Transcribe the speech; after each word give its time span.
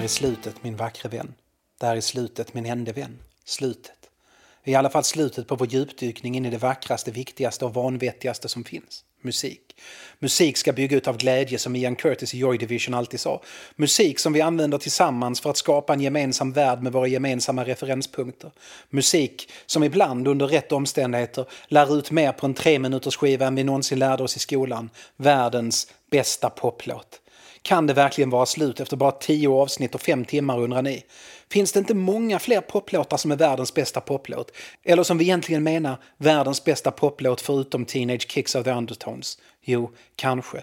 Där 0.00 0.04
är 0.04 0.08
slutet 0.08 0.64
min 0.64 0.76
vackre 0.76 1.08
vän. 1.08 1.34
Där 1.80 1.96
är 1.96 2.00
slutet 2.00 2.54
min 2.54 2.66
ende 2.66 2.92
vän. 2.92 3.18
Slutet. 3.44 4.10
I 4.64 4.74
alla 4.74 4.90
fall 4.90 5.04
slutet 5.04 5.46
på 5.46 5.56
vår 5.56 5.68
djupdykning 5.68 6.36
in 6.36 6.46
i 6.46 6.50
det 6.50 6.58
vackraste, 6.58 7.10
viktigaste 7.10 7.64
och 7.64 7.74
vanvettigaste 7.74 8.48
som 8.48 8.64
finns. 8.64 9.04
Musik. 9.22 9.60
Musik 10.18 10.56
ska 10.56 10.72
bygga 10.72 10.96
ut 10.96 11.08
av 11.08 11.16
glädje 11.16 11.58
som 11.58 11.76
Ian 11.76 11.96
Curtis 11.96 12.34
i 12.34 12.38
Joy 12.38 12.58
Division 12.58 12.94
alltid 12.94 13.20
sa. 13.20 13.42
Musik 13.76 14.18
som 14.18 14.32
vi 14.32 14.40
använder 14.40 14.78
tillsammans 14.78 15.40
för 15.40 15.50
att 15.50 15.56
skapa 15.56 15.92
en 15.92 16.00
gemensam 16.00 16.52
värld 16.52 16.82
med 16.82 16.92
våra 16.92 17.06
gemensamma 17.06 17.64
referenspunkter. 17.64 18.50
Musik 18.90 19.50
som 19.66 19.84
ibland 19.84 20.28
under 20.28 20.46
rätt 20.46 20.72
omständigheter 20.72 21.46
lär 21.68 21.98
ut 21.98 22.10
mer 22.10 22.32
på 22.32 22.46
en 22.46 22.54
tre 22.54 22.78
minuters 22.78 23.16
skiva 23.16 23.46
än 23.46 23.54
vi 23.54 23.64
någonsin 23.64 23.98
lärde 23.98 24.22
oss 24.22 24.36
i 24.36 24.40
skolan. 24.40 24.90
Världens 25.16 25.92
bästa 26.10 26.50
poplåt. 26.50 27.19
Kan 27.62 27.86
det 27.86 27.94
verkligen 27.94 28.30
vara 28.30 28.46
slut 28.46 28.80
efter 28.80 28.96
bara 28.96 29.12
tio 29.12 29.48
avsnitt 29.48 29.94
och 29.94 30.00
fem 30.00 30.24
timmar 30.24 30.60
undrar 30.60 30.82
ni? 30.82 31.04
Finns 31.50 31.72
det 31.72 31.78
inte 31.78 31.94
många 31.94 32.38
fler 32.38 32.60
poplåtar 32.60 33.16
som 33.16 33.30
är 33.30 33.36
världens 33.36 33.74
bästa 33.74 34.00
poplåt? 34.00 34.52
Eller 34.84 35.02
som 35.02 35.18
vi 35.18 35.24
egentligen 35.24 35.62
menar, 35.62 35.96
världens 36.16 36.64
bästa 36.64 36.90
poplåt 36.90 37.40
förutom 37.40 37.84
Teenage 37.84 38.30
Kicks 38.30 38.54
of 38.54 38.64
the 38.64 38.70
Undertones? 38.70 39.38
Jo, 39.62 39.90
kanske. 40.16 40.62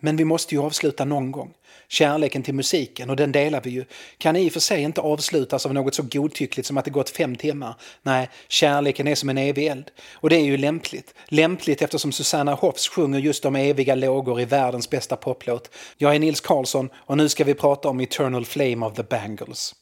Men 0.00 0.16
vi 0.16 0.24
måste 0.24 0.54
ju 0.54 0.60
avsluta 0.60 1.04
någon 1.04 1.32
gång. 1.32 1.54
Kärleken 1.88 2.42
till 2.42 2.54
musiken, 2.54 3.10
och 3.10 3.16
den 3.16 3.32
delar 3.32 3.60
vi 3.60 3.70
ju, 3.70 3.84
kan 4.18 4.36
i 4.36 4.48
och 4.48 4.52
för 4.52 4.60
sig 4.60 4.82
inte 4.82 5.00
avslutas 5.00 5.66
av 5.66 5.74
något 5.74 5.94
så 5.94 6.02
godtyckligt 6.02 6.66
som 6.66 6.78
att 6.78 6.84
det 6.84 6.90
gått 6.90 7.10
fem 7.10 7.36
timmar. 7.36 7.74
Nej, 8.02 8.28
kärleken 8.48 9.08
är 9.08 9.14
som 9.14 9.28
en 9.28 9.38
evig 9.38 9.66
eld. 9.66 9.90
Och 10.12 10.30
det 10.30 10.36
är 10.36 10.44
ju 10.44 10.56
lämpligt. 10.56 11.14
Lämpligt 11.28 11.82
eftersom 11.82 12.12
Susanna 12.12 12.54
Hoffs 12.54 12.88
sjunger 12.88 13.18
just 13.18 13.44
om 13.44 13.56
eviga 13.56 13.94
lågor 13.94 14.40
i 14.40 14.44
världens 14.44 14.90
bästa 14.90 15.16
poplåt. 15.16 15.70
Jag 15.96 16.14
är 16.14 16.18
Nils 16.18 16.40
Karlsson 16.40 16.90
och 16.94 17.16
nu 17.16 17.28
ska 17.28 17.44
vi 17.44 17.54
prata 17.54 17.88
om 17.88 18.00
Eternal 18.00 18.44
Flame 18.44 18.86
of 18.86 18.94
the 18.94 19.02
Bangles. 19.02 19.74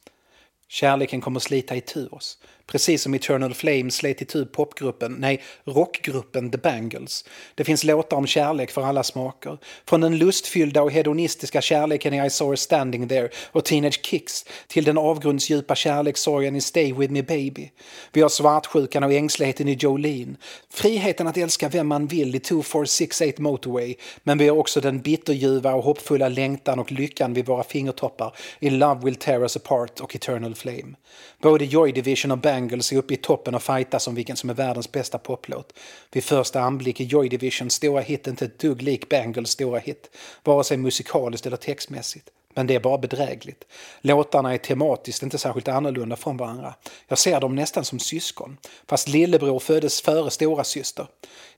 Kärleken 0.68 1.20
kommer 1.20 1.40
slita 1.40 1.76
itu 1.76 2.06
oss. 2.06 2.38
Precis 2.66 3.02
som 3.02 3.14
Eternal 3.14 3.54
Flame 3.54 3.90
slet 3.90 4.22
itu 4.22 4.46
popgruppen, 4.46 5.16
nej, 5.18 5.42
rockgruppen 5.64 6.50
The 6.50 6.58
Bangles. 6.58 7.24
Det 7.54 7.64
finns 7.64 7.84
låtar 7.84 8.16
om 8.16 8.26
kärlek 8.26 8.70
för 8.70 8.82
alla 8.82 9.02
smaker. 9.02 9.58
Från 9.88 10.00
den 10.00 10.18
lustfyllda 10.18 10.82
och 10.82 10.92
hedonistiska 10.92 11.60
kärleken 11.60 12.14
i 12.14 12.26
I 12.26 12.30
saw 12.30 12.52
her 12.52 12.56
standing 12.56 13.08
there 13.08 13.28
och 13.52 13.64
Teenage 13.64 14.00
Kicks 14.02 14.44
till 14.66 14.84
den 14.84 14.98
avgrundsdjupa 14.98 15.74
kärlekssorgen 15.74 16.56
i 16.56 16.60
Stay 16.60 16.92
with 16.92 17.12
me 17.12 17.22
baby. 17.22 17.70
Vi 18.12 18.20
har 18.20 18.28
svartsjukan 18.28 19.04
och 19.04 19.12
ängsligheten 19.12 19.68
i 19.68 19.72
Jolene. 19.72 20.36
Friheten 20.70 21.26
att 21.26 21.36
älska 21.36 21.68
vem 21.68 21.86
man 21.86 22.06
vill 22.06 22.34
i 22.34 22.40
2468 22.40 23.42
Motorway. 23.42 23.94
Men 24.22 24.38
vi 24.38 24.48
har 24.48 24.56
också 24.56 24.80
den 24.80 25.00
bitterljuva 25.00 25.74
och 25.74 25.84
hoppfulla 25.84 26.28
längtan 26.28 26.78
och 26.78 26.92
lyckan 26.92 27.34
vid 27.34 27.46
våra 27.46 27.64
fingertoppar 27.64 28.36
i 28.58 28.70
Love 28.70 29.04
Will 29.04 29.16
Tear 29.16 29.40
Us 29.40 29.56
Apart 29.56 30.00
och 30.00 30.16
Eternal 30.16 30.54
Flame. 30.54 30.94
Både 31.40 31.64
Joy 31.64 31.92
Division 31.92 32.30
och 32.30 32.38
Bangles 32.56 32.92
är 32.92 32.96
uppe 32.96 33.14
i 33.14 33.16
toppen 33.16 33.54
och 33.54 33.62
fightas 33.62 34.08
om 34.08 34.14
vilken 34.14 34.36
som 34.36 34.50
är 34.50 34.54
världens 34.54 34.92
bästa 34.92 35.18
poplåt. 35.18 35.72
Vid 36.12 36.24
första 36.24 36.60
anblick 36.60 37.00
är 37.00 37.04
Joy 37.04 37.28
Divisions 37.28 37.74
stora 37.74 38.00
hit 38.00 38.26
inte 38.26 38.44
ett 38.44 38.58
dugg 38.58 38.82
lik 38.82 39.08
Bangles 39.08 39.50
stora 39.50 39.78
hit, 39.78 40.10
vare 40.44 40.64
sig 40.64 40.76
musikaliskt 40.76 41.46
eller 41.46 41.56
textmässigt. 41.56 42.30
Men 42.56 42.66
det 42.66 42.74
är 42.74 42.80
bara 42.80 42.98
bedrägligt. 42.98 43.64
Låtarna 44.00 44.54
är 44.54 44.58
tematiskt 44.58 45.22
inte 45.22 45.38
särskilt 45.38 45.68
annorlunda 45.68 46.16
från 46.16 46.36
varandra. 46.36 46.74
Jag 47.08 47.18
ser 47.18 47.40
dem 47.40 47.54
nästan 47.54 47.84
som 47.84 47.98
syskon. 47.98 48.56
Fast 48.88 49.08
lillebror 49.08 49.58
föddes 49.58 50.00
före 50.00 50.30
stora 50.30 50.64
syster. 50.64 51.06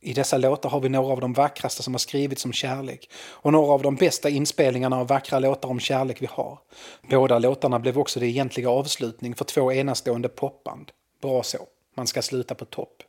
I 0.00 0.12
dessa 0.12 0.38
låtar 0.38 0.70
har 0.70 0.80
vi 0.80 0.88
några 0.88 1.12
av 1.12 1.20
de 1.20 1.32
vackraste 1.32 1.82
som 1.82 1.94
har 1.94 1.98
skrivits 1.98 2.44
om 2.44 2.52
kärlek 2.52 3.10
och 3.28 3.52
några 3.52 3.72
av 3.72 3.82
de 3.82 3.96
bästa 3.96 4.28
inspelningarna 4.28 5.00
av 5.00 5.06
vackra 5.06 5.38
låtar 5.38 5.68
om 5.68 5.80
kärlek 5.80 6.22
vi 6.22 6.28
har. 6.30 6.58
Båda 7.10 7.38
låtarna 7.38 7.78
blev 7.78 7.98
också 7.98 8.20
det 8.20 8.26
egentliga 8.26 8.70
avslutning 8.70 9.34
för 9.34 9.44
två 9.44 9.72
enastående 9.72 10.28
popband. 10.28 10.90
Bra 11.22 11.42
så. 11.42 11.58
Man 11.96 12.06
ska 12.06 12.22
sluta 12.22 12.54
på 12.54 12.64
topp. 12.64 13.02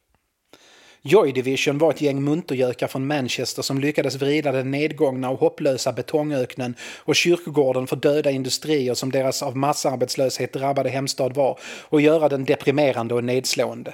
Joy 1.01 1.31
Division 1.31 1.77
var 1.77 1.91
ett 1.91 2.01
gäng 2.01 2.23
muntergökar 2.23 2.87
från 2.87 3.07
Manchester 3.07 3.61
som 3.61 3.79
lyckades 3.79 4.15
vrida 4.15 4.51
den 4.51 4.71
nedgångna 4.71 5.29
och 5.29 5.39
hopplösa 5.39 5.93
betongöknen 5.93 6.75
och 6.97 7.15
kyrkogården 7.15 7.87
för 7.87 7.95
döda 7.95 8.31
industrier 8.31 8.93
som 8.93 9.11
deras 9.11 9.43
av 9.43 9.57
massarbetslöshet 9.57 10.53
drabbade 10.53 10.89
hemstad 10.89 11.33
var 11.33 11.59
och 11.63 12.01
göra 12.01 12.29
den 12.29 12.45
deprimerande 12.45 13.13
och 13.13 13.23
nedslående. 13.23 13.93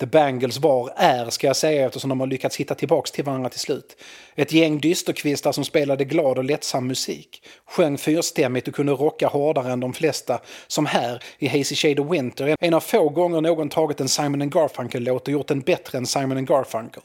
The 0.00 0.06
Bangles 0.06 0.58
var, 0.58 0.92
är 0.96 1.30
ska 1.30 1.46
jag 1.46 1.56
säga 1.56 1.86
eftersom 1.86 2.08
de 2.08 2.20
har 2.20 2.26
lyckats 2.26 2.56
hitta 2.56 2.74
tillbaks 2.74 3.10
till 3.10 3.24
varandra 3.24 3.48
till 3.48 3.60
slut. 3.60 3.96
Ett 4.34 4.52
gäng 4.52 4.80
dysterkvistar 4.80 5.52
som 5.52 5.64
spelade 5.64 6.04
glad 6.04 6.38
och 6.38 6.44
lättsam 6.44 6.86
musik. 6.86 7.42
Sjöng 7.66 7.98
fyrstämmigt 7.98 8.68
och 8.68 8.74
kunde 8.74 8.92
rocka 8.92 9.28
hårdare 9.28 9.72
än 9.72 9.80
de 9.80 9.92
flesta. 9.92 10.40
Som 10.66 10.86
här 10.86 11.22
i 11.38 11.48
Hazy 11.48 11.74
Shade 11.74 12.02
of 12.02 12.12
Winter, 12.12 12.56
en 12.60 12.74
av 12.74 12.80
få 12.80 13.08
gånger 13.08 13.40
någon 13.40 13.68
tagit 13.68 14.00
en 14.00 14.08
Simon 14.08 14.50
Garfunkel-låt 14.50 15.28
och 15.28 15.32
gjort 15.32 15.48
den 15.48 15.60
bättre 15.60 15.98
än 15.98 16.06
Simon 16.06 16.44
Garfunkel. 16.44 17.02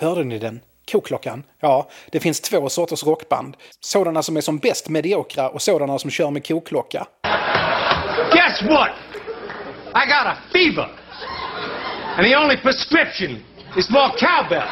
Hörde 0.00 0.24
ni 0.24 0.38
den? 0.38 0.60
Koklockan? 0.92 1.42
Ja, 1.60 1.88
det 2.12 2.20
finns 2.20 2.40
två 2.40 2.68
sorters 2.68 3.04
rockband. 3.04 3.56
Sådana 3.80 4.22
som 4.22 4.36
är 4.36 4.40
som 4.40 4.58
bäst 4.58 4.88
mediokra 4.88 5.48
och 5.48 5.62
sådana 5.62 5.98
som 5.98 6.10
kör 6.10 6.30
med 6.30 6.46
koklocka. 6.46 7.06
Guess 8.32 8.62
what? 8.62 8.90
I 9.94 10.06
got 10.06 10.26
a 10.26 10.36
fever. 10.52 10.88
And 12.16 12.26
the 12.26 12.36
only 12.36 12.56
prescription 12.56 13.38
is 13.76 13.90
more 13.90 14.08
cowbell. 14.18 14.68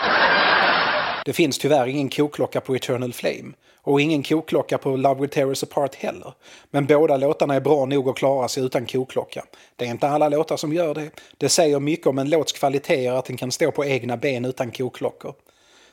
Det 1.24 1.32
finns 1.32 1.58
tyvärr 1.58 1.86
ingen 1.86 2.08
koklocka 2.08 2.60
på 2.60 2.76
Eternal 2.76 3.12
Flame. 3.12 3.52
Och 3.88 4.00
ingen 4.00 4.22
koklocka 4.22 4.78
på 4.78 4.96
Love 4.96 5.20
Will 5.20 5.30
Tear 5.30 5.46
Us 5.46 5.62
Apart 5.62 5.94
heller. 5.94 6.32
Men 6.70 6.86
båda 6.86 7.16
låtarna 7.16 7.54
är 7.54 7.60
bra 7.60 7.86
nog 7.86 8.08
att 8.08 8.16
klara 8.16 8.48
sig 8.48 8.64
utan 8.64 8.86
koklocka. 8.86 9.44
Det 9.76 9.86
är 9.86 9.90
inte 9.90 10.08
alla 10.08 10.28
låtar 10.28 10.56
som 10.56 10.72
gör 10.72 10.94
det. 10.94 11.10
Det 11.38 11.48
säger 11.48 11.80
mycket 11.80 12.06
om 12.06 12.18
en 12.18 12.30
låts 12.30 12.52
kvaliteter 12.52 13.12
att 13.12 13.24
den 13.24 13.36
kan 13.36 13.52
stå 13.52 13.70
på 13.70 13.84
egna 13.84 14.16
ben 14.16 14.44
utan 14.44 14.70
koklockor. 14.70 15.34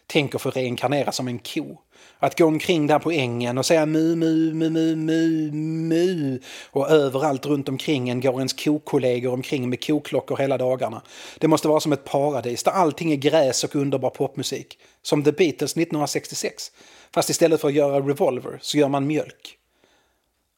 Tänk 0.07 0.35
att 0.35 0.41
få 0.41 0.49
reinkarnera 0.49 1.11
som 1.11 1.27
en 1.27 1.39
ko. 1.39 1.77
Att 2.19 2.37
gå 2.37 2.45
omkring 2.45 2.87
där 2.87 2.99
på 2.99 3.11
ängen 3.11 3.57
och 3.57 3.65
säga 3.65 3.85
mu, 3.85 4.15
mu, 4.15 4.53
mu, 4.53 4.69
mu, 4.69 4.95
mu, 4.95 5.51
mu. 5.51 6.39
Och 6.71 6.89
överallt 6.89 7.45
runt 7.45 7.69
omkring 7.69 8.09
en 8.09 8.21
går 8.21 8.35
ens 8.35 8.53
kokollegor 8.53 9.33
omkring 9.33 9.69
med 9.69 9.87
koklockor 9.87 10.37
hela 10.37 10.57
dagarna. 10.57 11.01
Det 11.39 11.47
måste 11.47 11.67
vara 11.67 11.79
som 11.79 11.93
ett 11.93 12.05
paradis 12.05 12.63
där 12.63 12.71
allting 12.71 13.11
är 13.11 13.15
gräs 13.15 13.63
och 13.63 13.75
underbar 13.75 14.09
popmusik. 14.09 14.77
Som 15.01 15.23
The 15.23 15.31
Beatles 15.31 15.71
1966. 15.71 16.71
Fast 17.13 17.29
istället 17.29 17.61
för 17.61 17.67
att 17.67 17.73
göra 17.73 17.99
Revolver 17.99 18.59
så 18.61 18.77
gör 18.77 18.89
man 18.89 19.07
mjölk. 19.07 19.57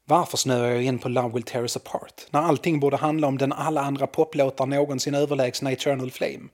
Varför 0.09 0.38
snöar 0.38 0.69
jag 0.69 0.83
in 0.83 1.00
på 1.00 1.09
Love 1.09 1.33
Will 1.33 1.44
Tear 1.44 1.62
Us 1.62 1.75
Apart? 1.75 2.27
När 2.30 2.42
allting 2.42 2.80
borde 2.80 2.98
handla 2.98 3.27
om 3.27 3.38
den 3.38 3.54
alla 3.54 3.81
andra 3.81 4.07
poplåtar 4.07 4.65
någonsin 4.65 5.15
överlägsna 5.15 5.71
Eternal 5.71 6.12
Flame. 6.12 6.50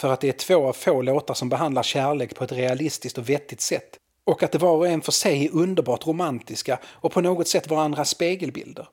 För 0.00 0.12
att 0.12 0.20
det 0.20 0.28
är 0.28 0.32
två 0.32 0.68
av 0.68 0.72
få 0.72 1.02
låtar 1.02 1.34
som 1.34 1.48
behandlar 1.48 1.82
kärlek 1.82 2.34
på 2.34 2.44
ett 2.44 2.52
realistiskt 2.52 3.18
och 3.18 3.28
vettigt 3.28 3.60
sätt. 3.60 3.98
Och 4.24 4.42
att 4.42 4.52
det 4.52 4.58
var 4.58 4.76
och 4.76 4.88
en 4.88 5.00
för 5.00 5.12
sig 5.12 5.46
är 5.46 5.52
underbart 5.52 6.06
romantiska 6.06 6.78
och 6.84 7.12
på 7.12 7.20
något 7.20 7.48
sätt 7.48 7.70
varandras 7.70 8.10
spegelbilder. 8.10 8.88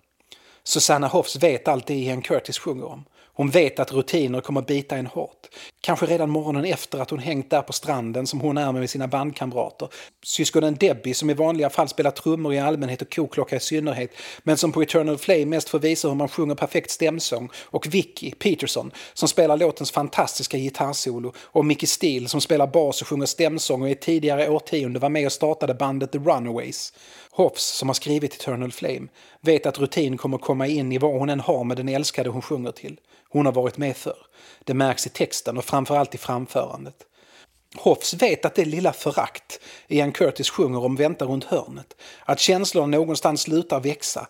Susanna 0.64 1.08
Hoffs 1.08 1.36
vet 1.36 1.68
allt 1.68 1.88
det 1.88 1.94
Ian 1.96 2.22
Curtis 2.22 2.60
sjunger 2.60 2.86
om. 2.86 3.06
Hon 3.40 3.50
vet 3.50 3.80
att 3.80 3.94
rutiner 3.94 4.42
kommer 4.42 4.62
bita 4.62 4.98
en 4.98 5.06
hårt. 5.06 5.48
Kanske 5.82 6.06
redan 6.06 6.30
morgonen 6.30 6.66
efter 6.66 7.00
att 7.00 7.10
hon 7.10 7.20
hängt 7.20 7.50
där 7.50 7.62
på 7.62 7.74
stranden 7.74 8.28
som 8.28 8.42
hon 8.42 8.58
är 8.58 8.72
med 8.72 8.90
sina 8.90 9.08
bandkamrater. 9.08 9.90
Syskonen 10.24 10.76
Debbie 10.76 11.14
som 11.14 11.30
i 11.30 11.34
vanliga 11.34 11.70
fall 11.70 11.88
spelar 11.88 12.12
trummor 12.12 12.54
i 12.54 12.60
allmänhet 12.60 13.02
och 13.02 13.14
koklocka 13.16 13.56
i 13.56 13.60
synnerhet 13.60 14.12
men 14.44 14.58
som 14.58 14.72
på 14.72 14.82
Eternal 14.82 15.18
Flame 15.18 15.46
mest 15.46 15.70
får 15.70 15.80
visa 15.80 16.08
hur 16.08 16.16
man 16.16 16.28
sjunger 16.28 16.56
perfekt 16.56 16.92
stämsång. 16.92 17.50
Och 17.66 17.88
Vicky 17.94 18.32
Peterson 18.32 18.92
som 19.14 19.28
spelar 19.28 19.58
låtens 19.58 19.92
fantastiska 19.92 20.58
gitarrsolo. 20.58 21.34
Och 21.38 21.66
Mickey 21.66 21.88
Steele 21.88 22.28
som 22.28 22.42
spelar 22.42 22.68
bas 22.68 23.02
och 23.02 23.08
sjunger 23.08 23.26
stämsång 23.26 23.82
och 23.82 23.90
i 23.90 23.92
ett 23.92 24.02
tidigare 24.02 24.50
årtionde 24.50 25.00
var 25.00 25.10
med 25.10 25.26
och 25.26 25.32
startade 25.32 25.74
bandet 25.74 26.12
The 26.12 26.18
Runaways. 26.18 26.94
Hoffs, 27.40 27.64
som 27.64 27.90
har 27.90 27.94
skrivit 27.94 28.34
Eternal 28.34 28.72
Flame, 28.72 29.08
vet 29.42 29.66
att 29.66 29.80
rutin 29.80 30.18
kommer 30.18 30.38
komma 30.38 30.68
in 30.68 30.92
i 30.92 30.98
vad 30.98 31.20
hon 31.20 31.30
än 31.30 31.40
har 31.40 31.64
med 31.64 31.78
den 31.78 31.90
älskade 31.90 32.30
hon 32.30 32.42
sjunger 32.42 32.72
till. 32.72 33.00
Hon 33.30 33.46
har 33.46 33.54
varit 33.54 33.78
med 33.78 33.98
förr. 33.98 34.18
Det 34.64 34.74
märks 34.74 35.08
i 35.08 35.10
texten 35.10 35.58
och 35.58 35.66
framförallt 35.66 36.16
i 36.16 36.18
framförandet. 36.18 36.96
Hoffs 37.76 38.14
vet 38.14 38.46
att 38.46 38.56
det 38.56 38.66
lilla 38.66 38.94
förakt 38.94 39.60
Ian 39.88 40.12
Curtis 40.12 40.50
sjunger 40.50 40.84
om 40.84 40.96
väntar 40.96 41.26
runt 41.26 41.44
hörnet, 41.44 42.02
att 42.26 42.40
känslor 42.40 42.88
någonstans 42.88 43.42
slutar 43.42 43.80
växa 43.80 44.28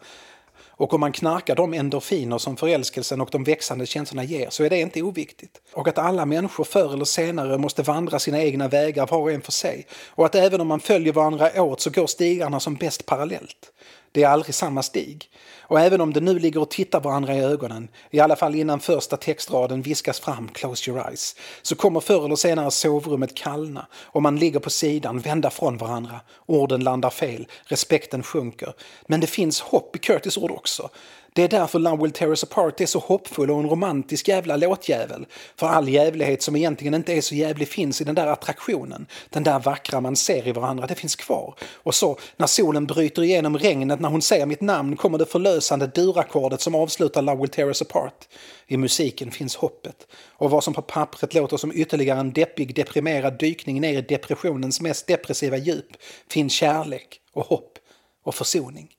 och 0.80 0.94
om 0.94 1.00
man 1.00 1.12
knarkar 1.12 1.56
de 1.56 1.74
endorfiner 1.74 2.38
som 2.38 2.58
förälskelsen 2.58 3.22
och 3.22 3.30
de 3.32 3.44
växande 3.44 3.86
känslorna 3.86 4.24
ger 4.24 4.50
så 4.50 4.64
är 4.64 4.70
det 4.70 4.80
inte 4.80 5.02
oviktigt. 5.02 5.62
Och 5.74 5.88
att 5.88 5.98
alla 5.98 6.26
människor 6.26 6.64
förr 6.64 6.94
eller 6.94 7.06
senare 7.06 7.58
måste 7.58 7.84
vandra 7.84 8.20
sina 8.20 8.40
egna 8.44 8.68
vägar 8.68 9.08
var 9.08 9.18
och 9.18 9.32
en 9.32 9.42
för 9.42 9.52
sig. 9.52 9.86
Och 10.08 10.26
att 10.26 10.36
även 10.36 10.62
om 10.62 10.68
man 10.68 10.80
följer 10.80 11.14
varandra 11.14 11.64
åt 11.64 11.82
så 11.82 11.90
går 11.90 12.08
stigarna 12.08 12.60
som 12.60 12.76
bäst 12.76 13.06
parallellt. 13.06 13.72
Det 14.12 14.24
är 14.24 14.28
aldrig 14.28 14.56
samma 14.56 14.84
stig. 14.84 15.30
Och 15.62 15.80
även 15.80 16.02
om 16.02 16.14
de 16.14 16.20
nu 16.20 16.40
ligger 16.40 16.62
och 16.62 16.70
tittar 16.70 17.00
varandra 17.00 17.36
i 17.36 17.40
ögonen, 17.40 17.88
i 18.12 18.20
alla 18.20 18.36
fall 18.36 18.56
innan 18.56 18.80
första 18.80 19.18
textraden 19.18 19.82
viskas 19.82 20.20
fram 20.20 20.48
“close 20.48 20.92
your 20.92 21.08
eyes”, 21.08 21.36
så 21.62 21.76
kommer 21.76 22.00
förr 22.00 22.26
eller 22.26 22.36
senare 22.36 22.72
sovrummet 22.72 23.36
kallna 23.36 23.88
och 23.94 24.22
man 24.22 24.36
ligger 24.40 24.60
på 24.60 24.70
sidan, 24.70 25.20
vända 25.20 25.50
från 25.50 25.78
varandra. 25.78 26.22
Orden 26.46 26.84
landar 26.84 27.10
fel, 27.10 27.48
respekten 27.64 28.24
sjunker. 28.24 28.74
Men 29.08 29.20
det 29.20 29.28
finns 29.28 29.62
hopp 29.62 29.96
i 29.96 30.00
Curtis 30.00 30.38
ord 30.38 30.52
också. 30.52 30.90
Det 31.34 31.44
är 31.44 31.48
därför 31.48 31.80
Love 31.80 32.04
Will 32.04 32.12
Tear 32.12 32.30
Us 32.30 32.44
Apart 32.44 32.82
är 32.82 32.86
så 32.86 33.00
hoppfull 33.00 33.52
och 33.52 33.60
en 33.60 33.70
romantisk 33.70 34.28
jävla 34.28 34.58
låtjävel. 34.58 35.26
För 35.56 35.68
all 35.68 35.90
jävlighet 35.90 36.42
som 36.42 36.56
egentligen 36.56 36.94
inte 36.94 37.14
är 37.14 37.22
så 37.22 37.36
jävlig 37.36 37.68
finns 37.68 38.02
i 38.02 38.04
den 38.04 38.16
där 38.16 38.28
attraktionen. 38.28 39.08
Den 39.30 39.44
där 39.44 39.60
vackra 39.60 40.02
man 40.02 40.16
ser 40.16 40.48
i 40.48 40.52
varandra, 40.52 40.88
det 40.88 40.96
finns 40.96 41.16
kvar. 41.16 41.56
Och 41.74 41.96
så, 41.96 42.20
när 42.38 42.48
solen 42.48 42.86
bryter 42.86 43.24
igenom 43.24 43.58
regnet 43.58 44.00
när 44.00 44.10
hon 44.10 44.22
säger 44.22 44.46
mitt 44.46 44.62
namn 44.62 44.96
kommer 44.96 45.18
det 45.18 45.26
förlösande 45.26 45.88
durackordet 45.88 46.62
som 46.62 46.76
avslutar 46.76 47.22
Love 47.22 47.42
Will 47.42 47.50
Tear 47.50 47.68
Us 47.68 47.82
Apart. 47.82 48.28
I 48.68 48.78
musiken 48.78 49.32
finns 49.32 49.56
hoppet. 49.56 50.08
Och 50.32 50.50
vad 50.50 50.64
som 50.64 50.74
på 50.74 50.82
pappret 50.82 51.34
låter 51.34 51.58
som 51.58 51.72
ytterligare 51.76 52.20
en 52.20 52.34
deppig, 52.34 52.76
deprimerad 52.76 53.38
dykning 53.38 53.82
ner 53.82 53.98
i 53.98 54.02
depressionens 54.02 54.82
mest 54.82 55.08
depressiva 55.08 55.58
djup 55.58 55.88
finns 56.30 56.54
kärlek 56.54 57.20
och 57.34 57.46
hopp 57.46 57.78
och 58.24 58.36
försoning. 58.36 58.90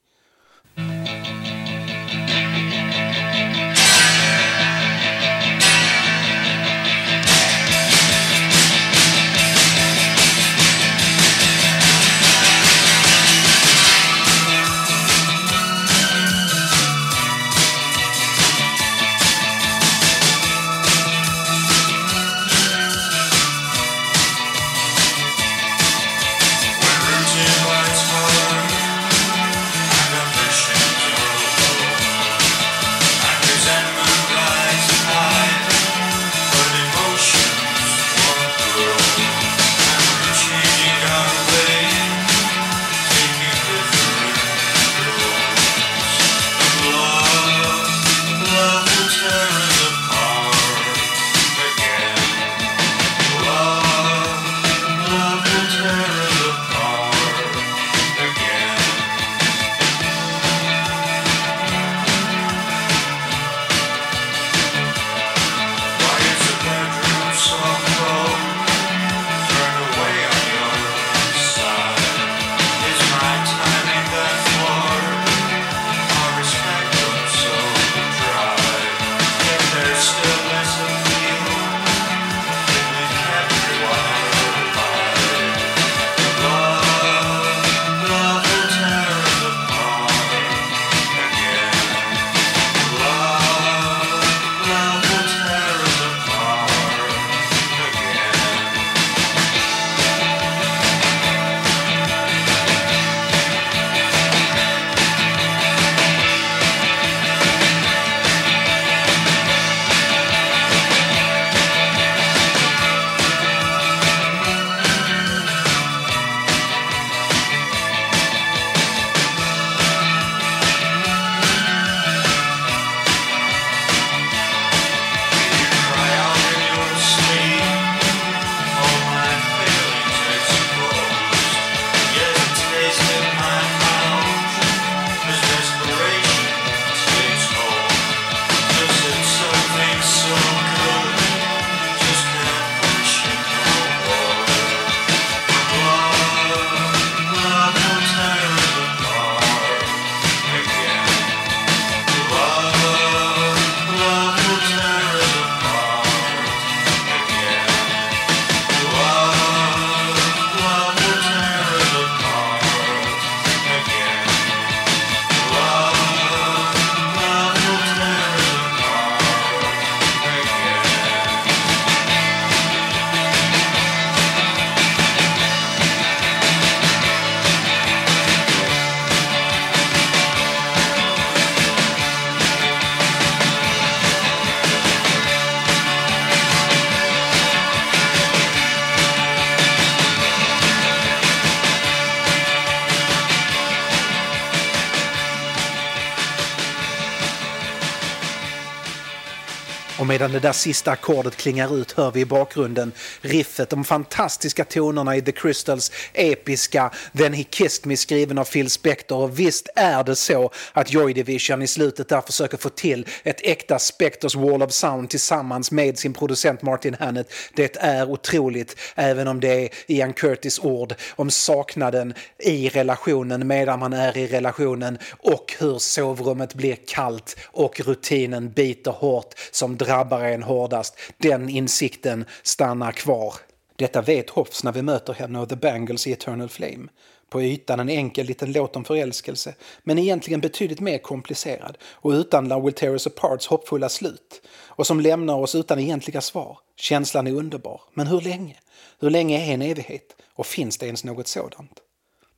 Medan 200.11 200.33
det 200.33 200.40
där 200.40 200.52
sista 200.52 200.90
ackordet 200.90 201.37
klingar 201.37 201.76
ut 201.76 201.93
hör 201.93 202.11
vi 202.11 202.21
i 202.21 202.25
bakgrunden 202.25 202.93
riffet, 203.21 203.71
de 203.71 203.85
fantastiska 203.85 204.64
tonerna 204.64 205.17
i 205.17 205.23
The 205.23 205.33
Crystals 205.33 205.93
episka 206.12 206.90
Then 207.19 207.33
He 207.33 207.45
Kissed 207.45 207.87
Me 207.87 207.97
skriven 207.97 208.38
av 208.38 208.45
Phil 208.45 208.71
Spector. 208.71 209.19
Och 209.19 209.38
visst 209.38 209.69
är 209.76 210.05
det 210.05 210.17
så 210.17 210.50
att 210.73 210.93
Joy 210.93 211.12
Division 211.12 211.62
i 211.62 211.67
slutet 211.67 212.09
där 212.09 212.21
försöker 212.21 212.57
få 212.57 212.69
till 212.69 213.07
ett 213.23 213.40
äkta 213.43 213.79
Spectors 213.79 214.35
Wall 214.35 214.62
of 214.62 214.73
Sound 214.73 215.11
tillsammans 215.11 215.71
med 215.71 215.99
sin 215.99 216.12
producent 216.12 216.62
Martin 216.62 216.97
Hannett. 217.00 217.33
Det 217.55 217.76
är 217.76 218.11
otroligt, 218.11 218.76
även 218.95 219.29
om 219.29 219.40
det 219.40 219.64
är 219.64 219.69
Ian 219.87 220.12
Curtis 220.12 220.59
ord 220.59 220.95
om 221.17 221.31
saknaden 221.31 222.14
i 222.38 222.69
relationen 222.69 223.47
medan 223.47 223.79
man 223.79 223.93
är 223.93 224.17
i 224.19 224.26
relationen 224.26 224.99
och 225.19 225.55
hur 225.59 225.79
sovrummet 225.79 226.55
blir 226.55 226.76
kallt 226.87 227.37
och 227.47 227.81
rutinen 227.81 228.50
biter 228.50 228.90
hårt 228.90 229.35
som 229.50 229.76
drabbar 229.76 230.00
en 230.02 230.42
hårdast. 230.42 230.97
Den 231.19 231.49
insikten 231.49 232.25
stannar 232.42 232.92
kvar. 232.92 233.35
Detta 233.76 234.02
vet 234.02 234.30
Hoffs 234.30 234.64
när 234.64 234.73
vi 234.73 234.83
möter 234.83 235.12
henne 235.12 235.40
och 235.40 235.49
The 235.49 235.57
Bangles 235.57 236.07
i 236.07 236.12
Eternal 236.12 236.49
Flame. 236.49 236.88
På 237.30 237.42
ytan 237.42 237.80
en 237.80 237.88
enkel 237.88 238.26
liten 238.26 238.52
låt 238.52 238.76
om 238.76 238.85
förälskelse, 238.85 239.54
men 239.83 239.99
egentligen 239.99 240.40
betydligt 240.40 240.80
mer 240.80 240.99
komplicerad 240.99 241.78
och 241.83 242.11
utan 242.11 242.49
Love 242.49 242.64
Will 242.64 242.75
Tear 242.75 242.90
Us 242.90 243.07
Aparts 243.07 243.47
hoppfulla 243.47 243.88
slut. 243.88 244.42
Och 244.66 244.87
som 244.87 245.00
lämnar 245.00 245.35
oss 245.35 245.54
utan 245.54 245.78
egentliga 245.78 246.21
svar. 246.21 246.59
Känslan 246.76 247.26
är 247.26 247.33
underbar, 247.33 247.80
men 247.95 248.07
hur 248.07 248.21
länge? 248.21 248.57
Hur 249.00 249.11
länge 249.11 249.47
är 249.47 249.54
en 249.54 249.62
evighet? 249.62 250.16
Och 250.35 250.47
finns 250.47 250.78
det 250.78 250.87
ens 250.87 251.04
något 251.04 251.28
sådant? 251.28 251.80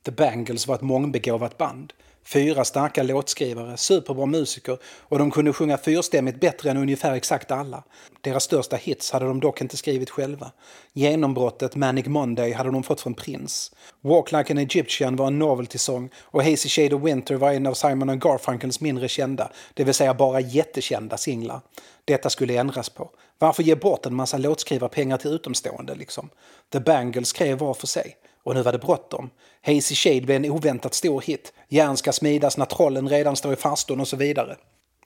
The 0.05 0.11
Bangles 0.11 0.67
var 0.67 0.75
ett 0.75 0.81
mångbegåvat 0.81 1.57
band. 1.57 1.93
Fyra 2.25 2.65
starka 2.65 3.03
låtskrivare, 3.03 3.77
superbra 3.77 4.25
musiker 4.25 4.77
och 4.85 5.19
de 5.19 5.31
kunde 5.31 5.53
sjunga 5.53 5.77
fyrstämmigt 5.77 6.39
bättre 6.39 6.71
än 6.71 6.77
ungefär 6.77 7.13
exakt 7.13 7.51
alla. 7.51 7.83
Deras 8.21 8.43
största 8.43 8.75
hits 8.75 9.11
hade 9.11 9.25
de 9.25 9.39
dock 9.39 9.61
inte 9.61 9.77
skrivit 9.77 10.09
själva. 10.09 10.51
Genombrottet 10.93 11.75
Manic 11.75 12.05
Monday 12.05 12.51
hade 12.51 12.71
de 12.71 12.83
fått 12.83 13.01
från 13.01 13.13
Prince. 13.13 13.71
Walk 14.01 14.31
Like 14.31 14.53
an 14.53 14.57
Egyptian 14.57 15.15
var 15.15 15.27
en 15.27 15.39
novelty-sång 15.39 16.09
och 16.17 16.43
Hazy 16.43 16.69
Shade 16.69 16.95
of 16.95 17.03
Winter 17.03 17.35
var 17.35 17.51
en 17.51 17.67
av 17.67 17.73
Simon 17.73 18.09
och 18.09 18.21
Garfunkels 18.21 18.81
mindre 18.81 19.07
kända, 19.07 19.51
det 19.73 19.83
vill 19.83 19.93
säga 19.93 20.13
bara 20.13 20.39
jättekända 20.39 21.17
singlar. 21.17 21.61
Detta 22.05 22.29
skulle 22.29 22.57
ändras 22.57 22.89
på. 22.89 23.09
Varför 23.39 23.63
ge 23.63 23.75
bort 23.75 24.05
en 24.05 24.15
massa 24.15 24.37
låtskrivarpengar 24.37 25.17
till 25.17 25.31
utomstående 25.31 25.95
liksom? 25.95 26.29
The 26.71 26.79
Bangles 26.79 27.27
skrev 27.27 27.57
var 27.57 27.73
för 27.73 27.87
sig. 27.87 28.17
Och 28.43 28.55
nu 28.55 28.61
var 28.61 28.71
det 28.71 28.77
bråttom. 28.77 29.29
Hazy 29.61 29.95
Shade 29.95 30.21
blev 30.21 30.35
en 30.35 30.51
oväntat 30.51 30.93
stor 30.93 31.21
hit. 31.21 31.53
Järn 31.69 31.97
ska 31.97 32.11
smidas 32.11 32.57
när 32.57 32.65
trollen 32.65 33.09
redan 33.09 33.35
står 33.35 33.53
i 33.53 33.55
farstun 33.55 33.99
och 33.99 34.07
så 34.07 34.17
vidare. 34.17 34.57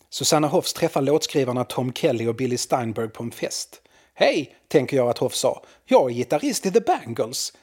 Susanna 0.10 0.48
Hoffs 0.48 0.74
träffar 0.74 1.01
låtskrivarna 1.01 1.63
Tom 1.63 1.94
Kelly 1.94 2.27
och 2.27 2.36
Billy 2.36 2.58
Steinberg 2.58 3.10
på 3.10 3.24
en 3.24 3.32
fest. 3.32 3.82
Hej, 4.13 4.56
tänker 4.67 4.98
jag 4.98 5.10
att 5.10 5.17
Hoff 5.17 5.36
sa. 5.36 5.63
Jag 5.86 6.12
är 6.12 6.15
gitarrist 6.15 6.65
i 6.65 6.72
The 6.72 6.79
Bangles. 6.79 7.53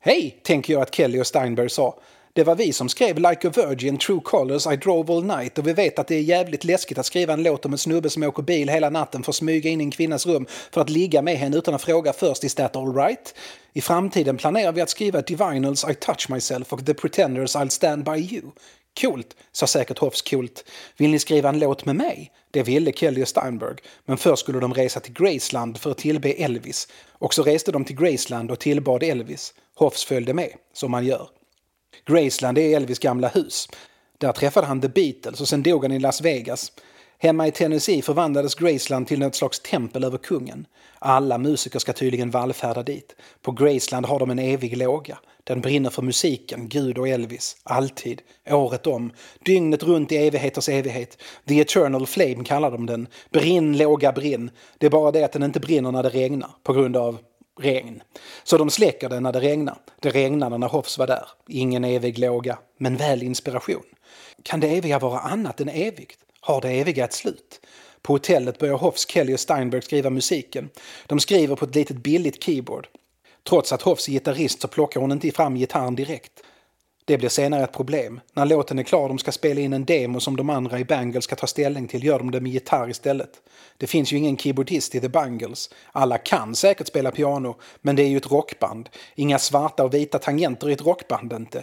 Hej, 0.00 0.40
tänker 0.42 0.72
jag 0.72 0.82
att 0.82 0.94
Kelly 0.94 1.20
och 1.20 1.26
Steinberg 1.26 1.70
sa. 1.70 2.00
Det 2.34 2.44
var 2.44 2.54
vi 2.54 2.72
som 2.72 2.88
skrev 2.88 3.18
Like 3.18 3.48
a 3.48 3.52
Virgin, 3.56 3.98
True 3.98 4.20
Colors, 4.24 4.66
I 4.66 4.76
Drove 4.76 5.12
All 5.12 5.24
Night 5.24 5.58
och 5.58 5.66
vi 5.66 5.72
vet 5.72 5.98
att 5.98 6.06
det 6.08 6.14
är 6.14 6.20
jävligt 6.20 6.64
läskigt 6.64 6.98
att 6.98 7.06
skriva 7.06 7.32
en 7.32 7.42
låt 7.42 7.64
om 7.64 7.72
en 7.72 7.78
snubbe 7.78 8.10
som 8.10 8.22
åker 8.22 8.42
bil 8.42 8.68
hela 8.68 8.90
natten 8.90 9.22
för 9.22 9.32
att 9.32 9.36
smyga 9.36 9.70
in 9.70 9.80
i 9.80 9.84
en 9.84 9.90
kvinnas 9.90 10.26
rum 10.26 10.46
för 10.70 10.80
att 10.80 10.90
ligga 10.90 11.22
med 11.22 11.36
henne 11.36 11.56
utan 11.56 11.74
att 11.74 11.82
fråga 11.82 12.12
först 12.12 12.44
is 12.44 12.54
that 12.54 12.76
alright? 12.76 13.34
I 13.72 13.80
framtiden 13.80 14.36
planerar 14.36 14.72
vi 14.72 14.80
att 14.80 14.90
skriva 14.90 15.22
Divinals 15.22 15.84
I 15.90 15.94
Touch 15.94 16.30
Myself 16.30 16.72
och 16.72 16.86
The 16.86 16.94
Pretenders 16.94 17.56
I'll 17.56 17.68
Stand 17.68 18.04
By 18.04 18.34
You. 18.36 18.42
Coolt, 19.00 19.36
sa 19.52 19.66
säkert 19.66 19.98
Hoffs 19.98 20.22
coolt. 20.22 20.64
Vill 20.96 21.10
ni 21.10 21.18
skriva 21.18 21.48
en 21.48 21.58
låt 21.58 21.84
med 21.84 21.96
mig? 21.96 22.32
Det 22.50 22.62
ville 22.62 22.92
Kelly 22.92 23.22
och 23.22 23.28
Steinberg, 23.28 23.76
men 24.04 24.16
först 24.16 24.42
skulle 24.42 24.60
de 24.60 24.74
resa 24.74 25.00
till 25.00 25.12
Graceland 25.12 25.78
för 25.78 25.90
att 25.90 25.98
tillbe 25.98 26.32
Elvis. 26.32 26.88
Och 27.10 27.34
så 27.34 27.42
reste 27.42 27.72
de 27.72 27.84
till 27.84 27.96
Graceland 27.96 28.50
och 28.50 28.58
tillbad 28.58 29.02
Elvis. 29.02 29.54
Hoffs 29.74 30.04
följde 30.04 30.34
med, 30.34 30.52
som 30.72 30.90
man 30.90 31.06
gör. 31.06 31.28
Graceland 32.06 32.58
är 32.58 32.76
Elvis 32.76 32.98
gamla 32.98 33.28
hus. 33.28 33.68
Där 34.18 34.32
träffade 34.32 34.66
han 34.66 34.80
The 34.80 34.88
Beatles 34.88 35.40
och 35.40 35.48
sen 35.48 35.62
dog 35.62 35.84
han 35.84 35.92
i 35.92 35.98
Las 35.98 36.20
Vegas. 36.20 36.72
Hemma 37.18 37.46
i 37.46 37.50
Tennessee 37.50 38.02
förvandlades 38.02 38.54
Graceland 38.54 39.06
till 39.06 39.18
något 39.18 39.34
slags 39.34 39.60
tempel 39.60 40.04
över 40.04 40.18
kungen. 40.18 40.66
Alla 40.98 41.38
musiker 41.38 41.78
ska 41.78 41.92
tydligen 41.92 42.30
vallfärda 42.30 42.82
dit. 42.82 43.16
På 43.42 43.52
Graceland 43.52 44.06
har 44.06 44.18
de 44.18 44.30
en 44.30 44.38
evig 44.38 44.76
låga. 44.76 45.18
Den 45.44 45.60
brinner 45.60 45.90
för 45.90 46.02
musiken, 46.02 46.68
Gud 46.68 46.98
och 46.98 47.08
Elvis. 47.08 47.56
Alltid. 47.62 48.22
Året 48.50 48.86
om. 48.86 49.12
Dygnet 49.44 49.82
runt 49.82 50.12
i 50.12 50.16
evigheters 50.16 50.68
evighet. 50.68 51.22
The 51.48 51.60
Eternal 51.60 52.06
Flame 52.06 52.44
kallar 52.44 52.70
de 52.70 52.86
den. 52.86 53.08
Brinn, 53.30 53.78
låga, 53.78 54.12
brinn. 54.12 54.50
Det 54.78 54.86
är 54.86 54.90
bara 54.90 55.10
det 55.10 55.24
att 55.24 55.32
den 55.32 55.42
inte 55.42 55.60
brinner 55.60 55.92
när 55.92 56.02
det 56.02 56.08
regnar. 56.08 56.50
På 56.62 56.72
grund 56.72 56.96
av 56.96 57.18
regn. 57.62 58.02
Så 58.44 58.58
de 58.58 58.70
släcker 58.70 59.08
den 59.08 59.22
när 59.22 59.32
det 59.32 59.40
regnar. 59.40 59.78
Det 60.00 60.10
regnade 60.10 60.58
när 60.58 60.68
Hoffs 60.68 60.98
var 60.98 61.06
där. 61.06 61.28
Ingen 61.48 61.84
evig 61.84 62.18
låga, 62.18 62.58
men 62.78 62.96
väl 62.96 63.22
inspiration. 63.22 63.84
Kan 64.42 64.60
det 64.60 64.68
eviga 64.68 64.98
vara 64.98 65.18
annat 65.18 65.60
än 65.60 65.68
evigt? 65.68 66.18
Har 66.40 66.60
det 66.60 66.70
eviga 66.70 67.04
ett 67.04 67.12
slut? 67.12 67.60
På 68.02 68.12
hotellet 68.12 68.58
börjar 68.58 68.76
Hoffs, 68.76 69.08
Kelly 69.08 69.34
och 69.34 69.40
Steinberg 69.40 69.82
skriva 69.82 70.10
musiken. 70.10 70.70
De 71.06 71.20
skriver 71.20 71.56
på 71.56 71.64
ett 71.64 71.74
litet 71.74 71.96
billigt 71.96 72.44
keyboard. 72.44 72.88
Trots 73.48 73.72
att 73.72 73.82
Hoffs 73.82 74.08
är 74.08 74.12
gitarrist 74.12 74.60
så 74.60 74.68
plockar 74.68 75.00
hon 75.00 75.12
inte 75.12 75.30
fram 75.30 75.54
gitarren 75.54 75.94
direkt. 75.94 76.32
Det 77.04 77.18
blir 77.18 77.28
senare 77.28 77.64
ett 77.64 77.72
problem. 77.72 78.20
När 78.32 78.46
låten 78.46 78.78
är 78.78 78.82
klar 78.82 79.02
och 79.02 79.08
de 79.08 79.18
ska 79.18 79.32
spela 79.32 79.60
in 79.60 79.72
en 79.72 79.84
demo 79.84 80.20
som 80.20 80.36
de 80.36 80.50
andra 80.50 80.78
i 80.78 80.84
Bangles 80.84 81.24
ska 81.24 81.36
ta 81.36 81.46
ställning 81.46 81.88
till 81.88 82.04
gör 82.04 82.18
de 82.18 82.30
det 82.30 82.40
med 82.40 82.52
gitarr 82.52 82.90
istället. 82.90 83.30
Det 83.76 83.86
finns 83.86 84.12
ju 84.12 84.16
ingen 84.16 84.36
keyboardist 84.36 84.94
i 84.94 85.00
The 85.00 85.08
Bangles. 85.08 85.70
Alla 85.92 86.18
kan 86.18 86.54
säkert 86.54 86.86
spela 86.86 87.10
piano, 87.10 87.56
men 87.80 87.96
det 87.96 88.02
är 88.02 88.08
ju 88.08 88.16
ett 88.16 88.30
rockband. 88.30 88.88
Inga 89.14 89.38
svarta 89.38 89.84
och 89.84 89.94
vita 89.94 90.18
tangenter 90.18 90.70
i 90.70 90.72
ett 90.72 90.86
rockband 90.86 91.32
inte. 91.32 91.62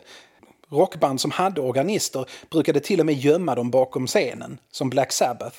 Rockband 0.70 1.22
som 1.22 1.32
hade 1.32 1.62
organister 1.62 2.26
brukade 2.50 2.80
till 2.80 3.00
och 3.00 3.06
med 3.06 3.16
gömma 3.16 3.56
dem 3.56 3.72
bakom 3.72 4.08
scenen, 4.08 4.60
som 4.72 4.90
Black 4.90 5.12
Sabbath. 5.12 5.58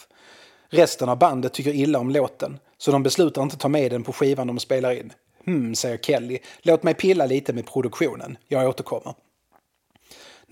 Resten 0.68 1.08
av 1.08 1.18
bandet 1.18 1.52
tycker 1.52 1.74
illa 1.74 1.98
om 1.98 2.10
låten, 2.10 2.58
så 2.78 2.90
de 2.90 3.02
beslutar 3.02 3.42
inte 3.42 3.56
ta 3.56 3.68
med 3.68 3.90
den 3.90 4.02
på 4.02 4.12
skivan 4.12 4.46
de 4.46 4.58
spelar 4.58 4.92
in. 4.92 5.12
Hmm, 5.44 5.74
säger 5.74 5.96
Kelly. 5.96 6.38
Låt 6.62 6.82
mig 6.82 6.94
pilla 6.94 7.26
lite 7.26 7.52
med 7.52 7.66
produktionen. 7.66 8.38
Jag 8.48 8.68
återkommer. 8.68 9.14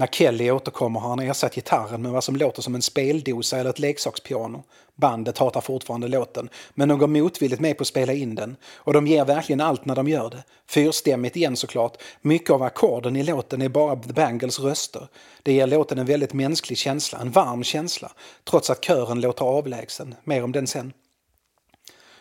När 0.01 0.07
Kelly 0.07 0.51
återkommer 0.51 1.01
har 1.01 1.09
han 1.09 1.21
ersatt 1.21 1.55
gitarren 1.55 2.03
med 2.03 2.13
vad 2.13 2.25
som 2.25 2.37
låter 2.37 2.63
som 2.63 2.75
en 2.75 2.83
speldosa 2.83 3.59
eller 3.59 3.71
ett 3.71 3.79
leksakspiano. 3.79 4.63
Bandet 4.95 5.39
hatar 5.39 5.61
fortfarande 5.61 6.09
låten, 6.09 6.49
men 6.75 6.89
de 6.89 6.99
går 6.99 7.07
motvilligt 7.07 7.61
med 7.61 7.77
på 7.77 7.83
att 7.83 7.89
spela 7.89 8.13
in 8.13 8.35
den. 8.35 8.57
Och 8.75 8.93
de 8.93 9.07
ger 9.07 9.25
verkligen 9.25 9.61
allt 9.61 9.85
när 9.85 9.97
de 9.97 10.09
gör 10.09 10.31
det. 10.31 10.45
Fyrstämmigt 10.69 11.37
igen 11.37 11.57
såklart. 11.57 12.03
Mycket 12.21 12.51
av 12.51 12.63
ackorden 12.63 13.17
i 13.17 13.23
låten 13.23 13.63
är 13.63 13.69
bara 13.69 13.97
The 13.97 14.13
Bangles 14.13 14.61
röster. 14.61 15.09
Det 15.43 15.53
ger 15.53 15.67
låten 15.67 15.99
en 15.99 16.07
väldigt 16.07 16.33
mänsklig 16.33 16.79
känsla, 16.79 17.19
en 17.19 17.31
varm 17.31 17.65
känsla. 17.65 18.13
Trots 18.45 18.71
att 18.71 18.85
kören 18.85 19.21
låter 19.21 19.45
avlägsen. 19.45 20.15
Mer 20.25 20.45
om 20.45 20.53
den 20.53 20.67
sen. 20.67 20.93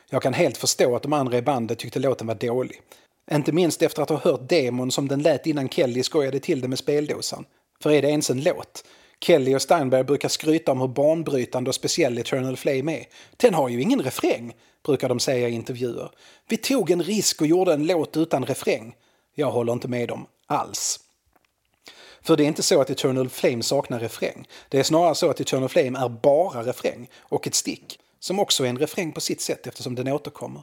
Jag 0.09 0.21
kan 0.21 0.33
helt 0.33 0.57
förstå 0.57 0.95
att 0.95 1.03
de 1.03 1.13
andra 1.13 1.37
i 1.37 1.41
bandet 1.41 1.79
tyckte 1.79 1.99
låten 1.99 2.27
var 2.27 2.35
dålig. 2.35 2.81
Inte 3.31 3.51
minst 3.51 3.81
efter 3.81 4.01
att 4.01 4.09
ha 4.09 4.17
hört 4.17 4.49
demon 4.49 4.91
som 4.91 5.07
den 5.07 5.21
lät 5.21 5.47
innan 5.47 5.69
Kelly 5.69 6.03
skojade 6.03 6.39
till 6.39 6.61
det 6.61 6.67
med 6.67 6.79
speldosan. 6.79 7.45
För 7.81 7.91
är 7.91 8.01
det 8.01 8.09
ens 8.09 8.29
en 8.29 8.43
låt? 8.43 8.83
Kelly 9.19 9.55
och 9.55 9.61
Steinberg 9.61 10.03
brukar 10.03 10.29
skryta 10.29 10.71
om 10.71 10.81
hur 10.81 10.87
banbrytande 10.87 11.69
och 11.69 11.75
speciell 11.75 12.17
Eternal 12.17 12.57
Flame 12.57 12.97
är. 12.99 13.05
Den 13.37 13.53
har 13.53 13.69
ju 13.69 13.81
ingen 13.81 14.01
refräng, 14.01 14.53
brukar 14.85 15.09
de 15.09 15.19
säga 15.19 15.49
i 15.49 15.51
intervjuer. 15.51 16.11
Vi 16.47 16.57
tog 16.57 16.91
en 16.91 17.03
risk 17.03 17.41
och 17.41 17.47
gjorde 17.47 17.73
en 17.73 17.87
låt 17.87 18.17
utan 18.17 18.45
refräng. 18.45 18.95
Jag 19.35 19.51
håller 19.51 19.73
inte 19.73 19.87
med 19.87 20.09
dem, 20.09 20.25
alls. 20.45 20.99
För 22.21 22.35
det 22.35 22.43
är 22.43 22.47
inte 22.47 22.63
så 22.63 22.81
att 22.81 22.89
Eternal 22.89 23.29
Flame 23.29 23.63
saknar 23.63 23.99
refräng. 23.99 24.47
Det 24.69 24.79
är 24.79 24.83
snarare 24.83 25.15
så 25.15 25.29
att 25.29 25.39
Eternal 25.39 25.69
Flame 25.69 25.99
är 25.99 26.09
bara 26.09 26.63
refräng 26.63 27.09
och 27.19 27.47
ett 27.47 27.55
stick. 27.55 27.99
Som 28.19 28.39
också 28.39 28.65
är 28.65 28.69
en 28.69 28.77
refräng 28.77 29.11
på 29.11 29.21
sitt 29.21 29.41
sätt 29.41 29.67
eftersom 29.67 29.95
den 29.95 30.07
återkommer. 30.07 30.61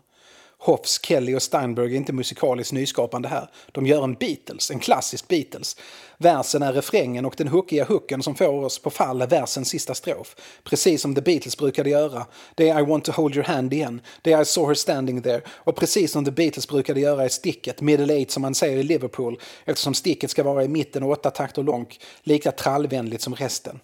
Hoffs, 0.64 1.00
Kelly 1.02 1.34
och 1.34 1.42
Steinberg 1.42 1.92
är 1.92 1.96
inte 1.96 2.12
musikaliskt 2.12 2.72
nyskapande 2.72 3.28
här. 3.28 3.50
De 3.72 3.86
gör 3.86 4.04
en 4.04 4.14
Beatles, 4.14 4.70
en 4.70 4.78
klassisk 4.78 5.28
Beatles. 5.28 5.76
Versen 6.18 6.62
är 6.62 6.72
refrängen 6.72 7.24
och 7.24 7.34
den 7.36 7.48
hookiga 7.48 7.84
hooken 7.84 8.22
som 8.22 8.34
får 8.34 8.64
oss 8.64 8.78
på 8.78 8.90
fall 8.90 9.22
är 9.22 9.26
versens 9.26 9.68
sista 9.68 9.94
strof. 9.94 10.36
Precis 10.64 11.02
som 11.02 11.14
The 11.14 11.20
Beatles 11.20 11.56
brukade 11.56 11.90
göra. 11.90 12.26
Det 12.54 12.68
är 12.68 12.80
I 12.80 12.82
want 12.84 13.04
to 13.04 13.12
hold 13.12 13.36
your 13.36 13.46
hand 13.46 13.72
igen. 13.72 14.00
Det 14.22 14.32
är 14.32 14.42
I 14.42 14.44
saw 14.44 14.70
her 14.70 14.74
standing 14.74 15.22
there. 15.22 15.42
Och 15.48 15.76
precis 15.76 16.12
som 16.12 16.24
The 16.24 16.30
Beatles 16.30 16.68
brukade 16.68 17.00
göra 17.00 17.24
är 17.24 17.28
sticket, 17.28 17.80
middle 17.80 18.14
eight 18.14 18.30
som 18.30 18.42
man 18.42 18.54
säger 18.54 18.76
i 18.78 18.82
Liverpool, 18.82 19.40
eftersom 19.64 19.94
sticket 19.94 20.30
ska 20.30 20.42
vara 20.42 20.64
i 20.64 20.68
mitten 20.68 21.02
och 21.02 21.10
åtta 21.10 21.30
takter 21.30 21.62
långt, 21.62 21.98
lika 22.22 22.52
trallvänligt 22.52 23.22
som 23.22 23.34
resten. 23.34 23.80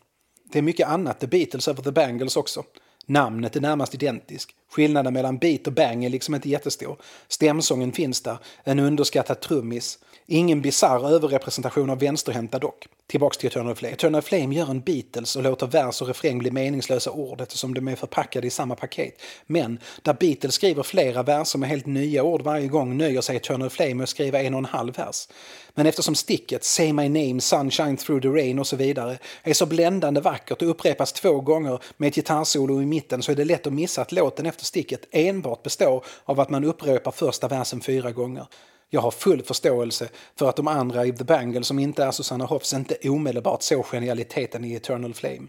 Det 0.52 0.58
är 0.58 0.62
mycket 0.62 0.88
annat 0.88 1.20
The 1.20 1.26
Beatles 1.26 1.68
över 1.68 1.82
The 1.82 1.92
Bangles 1.92 2.36
också. 2.36 2.64
Namnet 3.06 3.56
är 3.56 3.60
närmast 3.60 3.94
identiskt. 3.94 4.50
Skillnaden 4.70 5.12
mellan 5.12 5.38
beat 5.38 5.66
och 5.66 5.72
bang 5.72 6.04
är 6.04 6.10
liksom 6.10 6.34
inte 6.34 6.48
jättestor. 6.48 6.96
Stämsången 7.28 7.92
finns 7.92 8.20
där, 8.20 8.38
en 8.64 8.78
underskattad 8.78 9.40
trummis. 9.40 9.98
Ingen 10.26 10.62
bisarr 10.62 11.10
överrepresentation 11.10 11.90
av 11.90 11.98
vänsterhänta 11.98 12.58
dock. 12.58 12.88
Tillbaks 13.06 13.38
till 13.38 13.46
Eternal 13.46 13.74
Flame. 13.74 13.94
Eternal 13.94 14.22
Flame 14.22 14.54
gör 14.54 14.70
en 14.70 14.80
Beatles 14.80 15.36
och 15.36 15.42
låter 15.42 15.66
vers 15.66 16.02
och 16.02 16.08
refräng 16.08 16.38
bli 16.38 16.50
meningslösa 16.50 17.10
ord 17.10 17.40
eftersom 17.40 17.74
de 17.74 17.88
är 17.88 17.96
förpackade 17.96 18.46
i 18.46 18.50
samma 18.50 18.76
paket. 18.76 19.22
Men 19.46 19.78
där 20.02 20.14
Beatles 20.14 20.54
skriver 20.54 20.82
flera 20.82 21.22
verser 21.22 21.58
med 21.58 21.68
helt 21.68 21.86
nya 21.86 22.22
ord 22.22 22.42
varje 22.42 22.68
gång 22.68 22.96
nöjer 22.96 23.20
sig 23.20 23.36
Eternal 23.36 23.70
Flame 23.70 23.94
med 23.94 24.02
att 24.02 24.08
skriva 24.08 24.42
en 24.42 24.54
och 24.54 24.58
en 24.58 24.64
halv 24.64 24.96
vers. 24.96 25.28
Men 25.74 25.86
eftersom 25.86 26.14
sticket 26.14 26.64
Say 26.64 26.92
My 26.92 27.08
Name, 27.08 27.40
Sunshine 27.40 27.96
Through 27.96 28.22
the 28.22 28.28
Rain 28.28 28.58
och 28.58 28.66
så 28.66 28.76
vidare 28.76 29.18
är 29.42 29.54
så 29.54 29.66
bländande 29.66 30.20
vackert 30.20 30.62
och 30.62 30.68
upprepas 30.68 31.12
två 31.12 31.40
gånger 31.40 31.78
med 31.96 32.08
ett 32.08 32.14
gitarrsolo 32.14 32.82
i 32.82 32.86
mitten 32.86 33.22
så 33.22 33.32
är 33.32 33.36
det 33.36 33.44
lätt 33.44 33.66
att 33.66 33.72
missa 33.72 34.02
att 34.02 34.12
låten 34.12 34.46
efter 34.46 34.59
efter 34.60 34.66
sticket 34.66 35.08
enbart 35.10 35.62
består 35.62 36.04
av 36.24 36.40
att 36.40 36.50
man 36.50 36.64
upprepar 36.64 37.10
första 37.10 37.48
versen 37.48 37.80
fyra 37.80 38.12
gånger. 38.12 38.46
Jag 38.90 39.00
har 39.00 39.10
full 39.10 39.42
förståelse 39.42 40.08
för 40.36 40.48
att 40.48 40.56
de 40.56 40.68
andra 40.68 41.06
i 41.06 41.12
The 41.12 41.24
Bangle 41.24 41.64
som 41.64 41.78
inte 41.78 42.04
är 42.04 42.10
Susanna 42.10 42.44
Hoffs 42.44 42.74
inte 42.74 43.08
omedelbart 43.08 43.62
såg 43.62 43.84
genialiteten 43.86 44.64
i 44.64 44.74
Eternal 44.74 45.14
Flame. 45.14 45.48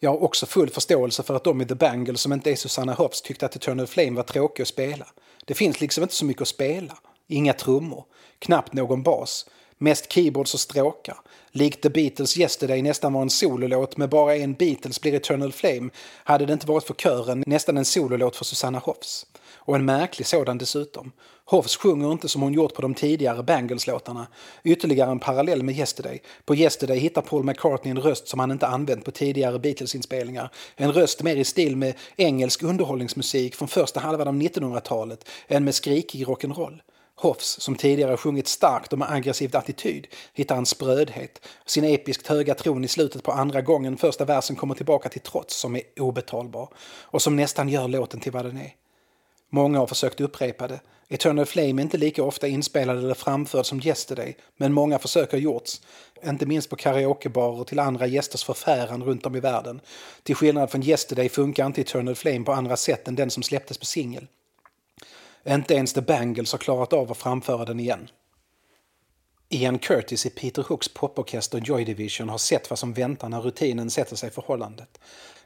Jag 0.00 0.10
har 0.10 0.22
också 0.22 0.46
full 0.46 0.70
förståelse 0.70 1.22
för 1.22 1.36
att 1.36 1.44
de 1.44 1.60
i 1.60 1.66
The 1.66 1.74
Bangle 1.74 2.18
som 2.18 2.32
inte 2.32 2.50
är 2.50 2.56
Susanna 2.56 2.92
Hoffs 2.92 3.22
tyckte 3.22 3.46
att 3.46 3.56
Eternal 3.56 3.86
Flame 3.86 4.16
var 4.16 4.22
tråkig 4.22 4.62
att 4.62 4.68
spela. 4.68 5.06
Det 5.44 5.54
finns 5.54 5.80
liksom 5.80 6.02
inte 6.02 6.14
så 6.14 6.24
mycket 6.24 6.42
att 6.42 6.48
spela. 6.48 6.98
Inga 7.28 7.52
trummor, 7.52 8.04
knappt 8.38 8.72
någon 8.72 9.02
bas, 9.02 9.46
mest 9.82 10.12
keyboards 10.12 10.54
och 10.54 10.60
stråkar. 10.60 11.16
Likt 11.50 11.82
The 11.82 11.90
Beatles 11.90 12.38
Yesterday 12.38 12.82
nästan 12.82 13.12
var 13.12 13.22
en 13.22 13.30
sololåt 13.30 13.96
med 13.96 14.08
bara 14.08 14.36
en 14.36 14.54
Beatles 14.54 15.00
blir 15.00 15.14
Eternal 15.14 15.52
Flame 15.52 15.90
hade 16.24 16.46
det 16.46 16.52
inte 16.52 16.66
varit 16.66 16.84
för 16.84 16.94
kören 16.94 17.44
nästan 17.46 17.76
en 17.76 17.84
sololåt 17.84 18.36
för 18.36 18.44
Susanna 18.44 18.78
Hoffs. 18.78 19.26
Och 19.54 19.76
en 19.76 19.84
märklig 19.84 20.26
sådan 20.26 20.58
dessutom. 20.58 21.12
Hoffs 21.44 21.76
sjunger 21.76 22.12
inte 22.12 22.28
som 22.28 22.42
hon 22.42 22.52
gjort 22.52 22.74
på 22.74 22.82
de 22.82 22.94
tidigare 22.94 23.42
Bangles-låtarna. 23.42 24.26
Ytterligare 24.64 25.10
en 25.10 25.18
parallell 25.18 25.62
med 25.62 25.78
Yesterday. 25.78 26.22
På 26.44 26.54
Yesterday 26.54 26.98
hittar 26.98 27.22
Paul 27.22 27.44
McCartney 27.44 27.90
en 27.90 28.00
röst 28.00 28.28
som 28.28 28.40
han 28.40 28.50
inte 28.50 28.66
använt 28.66 29.04
på 29.04 29.10
tidigare 29.10 29.58
Beatles-inspelningar. 29.58 30.50
En 30.76 30.92
röst 30.92 31.22
mer 31.22 31.36
i 31.36 31.44
stil 31.44 31.76
med 31.76 31.94
engelsk 32.16 32.62
underhållningsmusik 32.62 33.54
från 33.54 33.68
första 33.68 34.00
halvan 34.00 34.28
av 34.28 34.34
1900-talet 34.34 35.28
än 35.48 35.64
med 35.64 35.74
skrikig 35.74 36.26
rock'n'roll. 36.26 36.80
Hoffs, 37.22 37.60
som 37.60 37.76
tidigare 37.76 38.16
sjungit 38.16 38.48
starkt 38.48 38.92
och 38.92 38.98
med 38.98 39.10
aggressiv 39.10 39.56
attityd, 39.56 40.06
hittar 40.34 40.56
en 40.56 40.66
sprödhet, 40.66 41.48
sin 41.66 41.84
episkt 41.84 42.26
höga 42.26 42.54
tron 42.54 42.84
i 42.84 42.88
slutet 42.88 43.22
på 43.22 43.32
andra 43.32 43.60
gången 43.60 43.96
första 43.96 44.24
versen 44.24 44.56
kommer 44.56 44.74
tillbaka 44.74 45.08
till 45.08 45.20
trots 45.20 45.56
som 45.56 45.76
är 45.76 45.82
obetalbar 46.00 46.68
och 47.02 47.22
som 47.22 47.36
nästan 47.36 47.68
gör 47.68 47.88
låten 47.88 48.20
till 48.20 48.32
vad 48.32 48.44
den 48.44 48.56
är. 48.56 48.74
Många 49.50 49.78
har 49.78 49.86
försökt 49.86 50.20
upprepa 50.20 50.68
det. 50.68 50.80
Eternal 51.08 51.46
Flame 51.46 51.80
är 51.80 51.82
inte 51.82 51.98
lika 51.98 52.22
ofta 52.22 52.48
inspelad 52.48 52.98
eller 52.98 53.14
framförd 53.14 53.66
som 53.66 53.80
Yesterday, 53.84 54.36
men 54.56 54.72
många 54.72 54.98
försök 54.98 55.32
har 55.32 55.38
gjorts. 55.38 55.80
Inte 56.24 56.46
minst 56.46 56.70
på 56.70 56.76
karaokebarer 56.76 57.64
till 57.64 57.78
andra 57.78 58.06
gästers 58.06 58.44
förfäran 58.44 59.02
runt 59.02 59.26
om 59.26 59.36
i 59.36 59.40
världen. 59.40 59.80
Till 60.22 60.36
skillnad 60.36 60.70
från 60.70 60.82
Yesterday 60.82 61.28
funkar 61.28 61.66
inte 61.66 61.80
Eternal 61.80 62.14
Flame 62.14 62.44
på 62.44 62.52
andra 62.52 62.76
sätt 62.76 63.08
än 63.08 63.14
den 63.14 63.30
som 63.30 63.42
släpptes 63.42 63.78
på 63.78 63.84
singel. 63.84 64.26
Inte 65.48 65.74
ens 65.74 65.92
The 65.92 66.00
Bangles 66.00 66.52
har 66.52 66.58
klarat 66.58 66.92
av 66.92 67.10
att 67.10 67.18
framföra 67.18 67.64
den 67.64 67.80
igen. 67.80 68.08
Ian 69.48 69.78
Curtis 69.78 70.26
i 70.26 70.30
Peter 70.30 70.64
Hooks 70.68 70.88
poporkester 70.88 71.58
Joy 71.58 71.84
Division 71.84 72.28
har 72.28 72.38
sett 72.38 72.70
vad 72.70 72.78
som 72.78 72.92
väntar 72.92 73.28
när 73.28 73.40
rutinen 73.40 73.90
sätter 73.90 74.16
sig 74.16 74.28
i 74.28 74.32
förhållandet. 74.32 74.98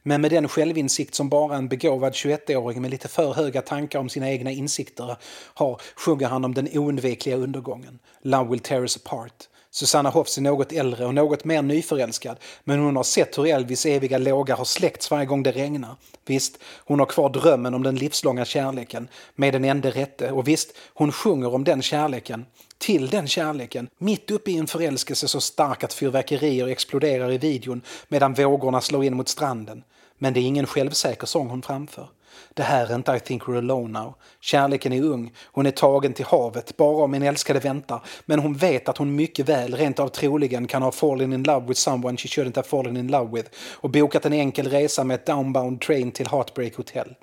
Men 0.02 0.20
med 0.20 0.30
den 0.30 0.48
självinsikt 0.48 1.14
som 1.14 1.28
bara 1.28 1.56
en 1.56 1.68
begåvad 1.68 2.12
21-åring 2.12 2.82
med 2.82 2.90
lite 2.90 3.08
för 3.08 3.32
höga 3.32 3.62
tankar 3.62 3.98
om 3.98 4.08
sina 4.08 4.30
egna 4.30 4.50
insikter 4.50 5.16
har 5.54 5.80
sjunger 5.96 6.28
han 6.28 6.44
om 6.44 6.54
den 6.54 6.68
oundvikliga 6.72 7.36
undergången. 7.36 7.98
Love 8.22 8.50
will 8.50 8.60
tear 8.60 8.80
us 8.80 8.96
apart. 8.96 9.48
Susanna 9.76 10.10
Hoffs 10.10 10.38
är 10.38 10.42
något 10.42 10.72
äldre 10.72 11.06
och 11.06 11.14
något 11.14 11.44
mer 11.44 11.62
nyförälskad 11.62 12.36
men 12.64 12.78
hon 12.78 12.96
har 12.96 13.02
sett 13.02 13.38
hur 13.38 13.46
Elvis 13.46 13.86
eviga 13.86 14.18
låga 14.18 14.56
har 14.56 14.64
släckts 14.64 15.10
varje 15.10 15.26
gång 15.26 15.42
det 15.42 15.52
regnar. 15.52 15.96
Visst, 16.26 16.58
hon 16.84 16.98
har 16.98 17.06
kvar 17.06 17.28
drömmen 17.28 17.74
om 17.74 17.82
den 17.82 17.96
livslånga 17.96 18.44
kärleken 18.44 19.08
med 19.34 19.54
den 19.54 19.64
enda 19.64 19.90
rätte 19.90 20.30
och 20.30 20.48
visst, 20.48 20.72
hon 20.94 21.12
sjunger 21.12 21.54
om 21.54 21.64
den 21.64 21.82
kärleken 21.82 22.46
till 22.78 23.08
den 23.08 23.28
kärleken, 23.28 23.88
mitt 23.98 24.30
uppe 24.30 24.50
i 24.50 24.58
en 24.58 24.66
förälskelse 24.66 25.28
så 25.28 25.40
stark 25.40 25.84
att 25.84 25.92
fyrverkerier 25.92 26.66
exploderar 26.66 27.32
i 27.32 27.38
videon 27.38 27.82
medan 28.08 28.34
vågorna 28.34 28.80
slår 28.80 29.04
in 29.04 29.16
mot 29.16 29.28
stranden. 29.28 29.82
Men 30.18 30.32
det 30.32 30.40
är 30.40 30.46
ingen 30.46 30.66
självsäker 30.66 31.26
sång 31.26 31.48
hon 31.48 31.62
framför. 31.62 32.08
Det 32.54 32.62
här 32.62 32.90
är 32.90 32.94
inte 32.94 33.12
I 33.12 33.20
think 33.20 33.42
we're 33.42 33.58
alone 33.58 34.00
now. 34.00 34.14
Kärleken 34.40 34.92
är 34.92 35.02
ung, 35.02 35.32
hon 35.44 35.66
är 35.66 35.70
tagen 35.70 36.12
till 36.12 36.24
havet, 36.24 36.76
bara 36.76 37.04
om 37.04 37.14
en 37.14 37.22
älskade 37.22 37.58
väntar. 37.58 38.00
Men 38.24 38.38
hon 38.38 38.54
vet 38.54 38.88
att 38.88 38.98
hon 38.98 39.16
mycket 39.16 39.48
väl, 39.48 39.74
rent 39.74 39.98
av 39.98 40.08
troligen, 40.08 40.66
kan 40.66 40.82
ha 40.82 40.92
fallen 40.92 41.32
in 41.32 41.42
love 41.42 41.66
with 41.66 41.78
someone 41.78 42.16
she 42.16 42.28
shouldn't 42.28 42.56
have 42.56 42.68
fallen 42.68 42.96
in 42.96 43.08
love 43.08 43.36
with 43.36 43.50
och 43.72 43.90
bokat 43.90 44.26
en 44.26 44.32
enkel 44.32 44.68
resa 44.68 45.04
med 45.04 45.14
ett 45.14 45.26
downbound 45.26 45.80
train 45.80 46.10
till 46.12 46.26
Heartbreak 46.26 46.76
Hotel. 46.76 47.14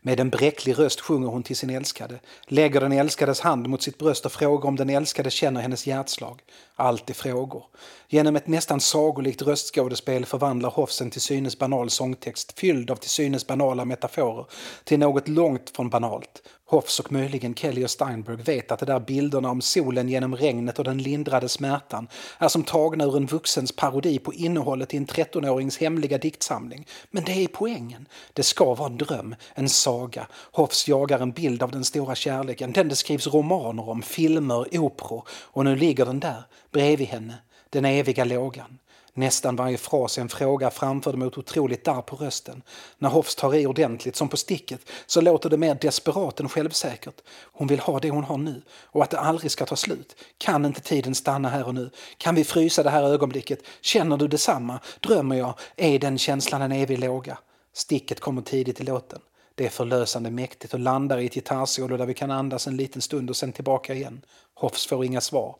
Med 0.00 0.20
en 0.20 0.30
bräcklig 0.30 0.78
röst 0.78 1.00
sjunger 1.00 1.28
hon 1.28 1.42
till 1.42 1.56
sin 1.56 1.70
älskade, 1.70 2.20
lägger 2.46 2.80
den 2.80 2.92
älskades 2.92 3.40
hand 3.40 3.68
mot 3.68 3.82
sitt 3.82 3.98
bröst 3.98 4.26
och 4.26 4.32
frågar 4.32 4.68
om 4.68 4.76
den 4.76 4.90
älskade 4.90 5.30
känner 5.30 5.60
hennes 5.60 5.86
hjärtslag. 5.86 6.42
Allt 6.76 7.10
är 7.10 7.14
frågor. 7.14 7.64
Genom 8.08 8.36
ett 8.36 8.46
nästan 8.46 8.80
sagolikt 8.80 9.42
röstskådespel 9.42 10.26
förvandlar 10.26 10.70
Hofsen 10.70 11.10
till 11.10 11.20
synes 11.20 11.58
banal 11.58 11.90
sångtext 11.90 12.58
fylld 12.58 12.90
av 12.90 12.96
till 12.96 13.10
synes 13.10 13.46
banala 13.46 13.84
metaforer 13.84 14.46
till 14.84 14.98
något 14.98 15.28
långt 15.28 15.70
från 15.76 15.90
banalt. 15.90 16.42
Hoffs 16.70 17.00
och 17.00 17.12
möjligen 17.12 17.54
Kelly 17.54 17.84
och 17.84 17.90
Steinberg 17.90 18.36
vet 18.36 18.72
att 18.72 18.78
de 18.78 18.86
där 18.86 19.00
bilderna 19.00 19.50
om 19.50 19.60
solen 19.60 20.08
genom 20.08 20.36
regnet 20.36 20.78
och 20.78 20.84
den 20.84 20.98
lindrade 20.98 21.48
smärtan 21.48 22.08
är 22.38 22.48
som 22.48 22.62
tagna 22.62 23.04
ur 23.04 23.16
en 23.16 23.26
vuxens 23.26 23.72
parodi 23.72 24.18
på 24.18 24.34
innehållet 24.34 24.94
i 24.94 24.96
en 24.96 25.06
13-årings 25.06 25.80
hemliga 25.80 26.18
diktsamling. 26.18 26.86
Men 27.10 27.24
det 27.24 27.44
är 27.44 27.48
poängen. 27.48 28.08
Det 28.32 28.42
ska 28.42 28.74
vara 28.74 28.90
en 28.90 28.96
dröm, 28.96 29.34
en 29.54 29.68
saga. 29.68 30.26
Hoffs 30.32 30.88
jagar 30.88 31.20
en 31.20 31.32
bild 31.32 31.62
av 31.62 31.70
den 31.70 31.84
stora 31.84 32.14
kärleken, 32.14 32.72
den 32.72 32.88
det 32.88 32.96
skrivs 32.96 33.26
romaner 33.26 33.88
om, 33.88 34.02
filmer, 34.02 34.78
operor 34.78 35.22
och 35.30 35.64
nu 35.64 35.76
ligger 35.76 36.06
den 36.06 36.20
där, 36.20 36.42
bredvid 36.70 37.08
henne, 37.08 37.34
den 37.70 37.84
eviga 37.84 38.24
lågan. 38.24 38.78
Nästan 39.18 39.56
varje 39.56 39.78
fras 39.78 40.18
är 40.18 40.22
en 40.22 40.28
fråga 40.28 40.70
framförd 40.70 41.14
med 41.14 41.28
ett 41.28 41.38
otroligt 41.38 41.84
darr 41.84 42.02
på 42.02 42.16
rösten. 42.16 42.62
När 42.98 43.08
Hoffs 43.08 43.34
tar 43.34 43.54
i 43.54 43.66
ordentligt, 43.66 44.16
som 44.16 44.28
på 44.28 44.36
sticket, 44.36 44.80
så 45.06 45.20
låter 45.20 45.50
det 45.50 45.56
mer 45.56 45.74
desperat 45.74 46.40
än 46.40 46.48
självsäkert. 46.48 47.14
Hon 47.52 47.68
vill 47.68 47.80
ha 47.80 47.98
det 47.98 48.10
hon 48.10 48.24
har 48.24 48.38
nu 48.38 48.62
och 48.70 49.02
att 49.02 49.10
det 49.10 49.18
aldrig 49.18 49.50
ska 49.50 49.66
ta 49.66 49.76
slut. 49.76 50.16
Kan 50.38 50.64
inte 50.64 50.80
tiden 50.80 51.14
stanna 51.14 51.48
här 51.48 51.66
och 51.66 51.74
nu? 51.74 51.90
Kan 52.18 52.34
vi 52.34 52.44
frysa 52.44 52.82
det 52.82 52.90
här 52.90 53.02
ögonblicket? 53.02 53.60
Känner 53.80 54.16
du 54.16 54.28
detsamma? 54.28 54.80
Drömmer 55.00 55.36
jag? 55.36 55.54
Är 55.76 55.98
den 55.98 56.18
känslan 56.18 56.62
en 56.62 56.72
evig 56.72 56.98
låga? 56.98 57.38
Sticket 57.74 58.20
kommer 58.20 58.42
tidigt 58.42 58.80
i 58.80 58.84
låten. 58.84 59.20
Det 59.54 59.66
är 59.66 59.70
förlösande 59.70 60.30
mäktigt 60.30 60.74
och 60.74 60.80
landar 60.80 61.18
i 61.18 61.26
ett 61.26 61.34
gitarrsolo 61.34 61.96
där 61.96 62.06
vi 62.06 62.14
kan 62.14 62.30
andas 62.30 62.66
en 62.66 62.76
liten 62.76 63.02
stund 63.02 63.30
och 63.30 63.36
sen 63.36 63.52
tillbaka 63.52 63.94
igen. 63.94 64.20
Hoffs 64.54 64.86
får 64.86 65.04
inga 65.04 65.20
svar. 65.20 65.56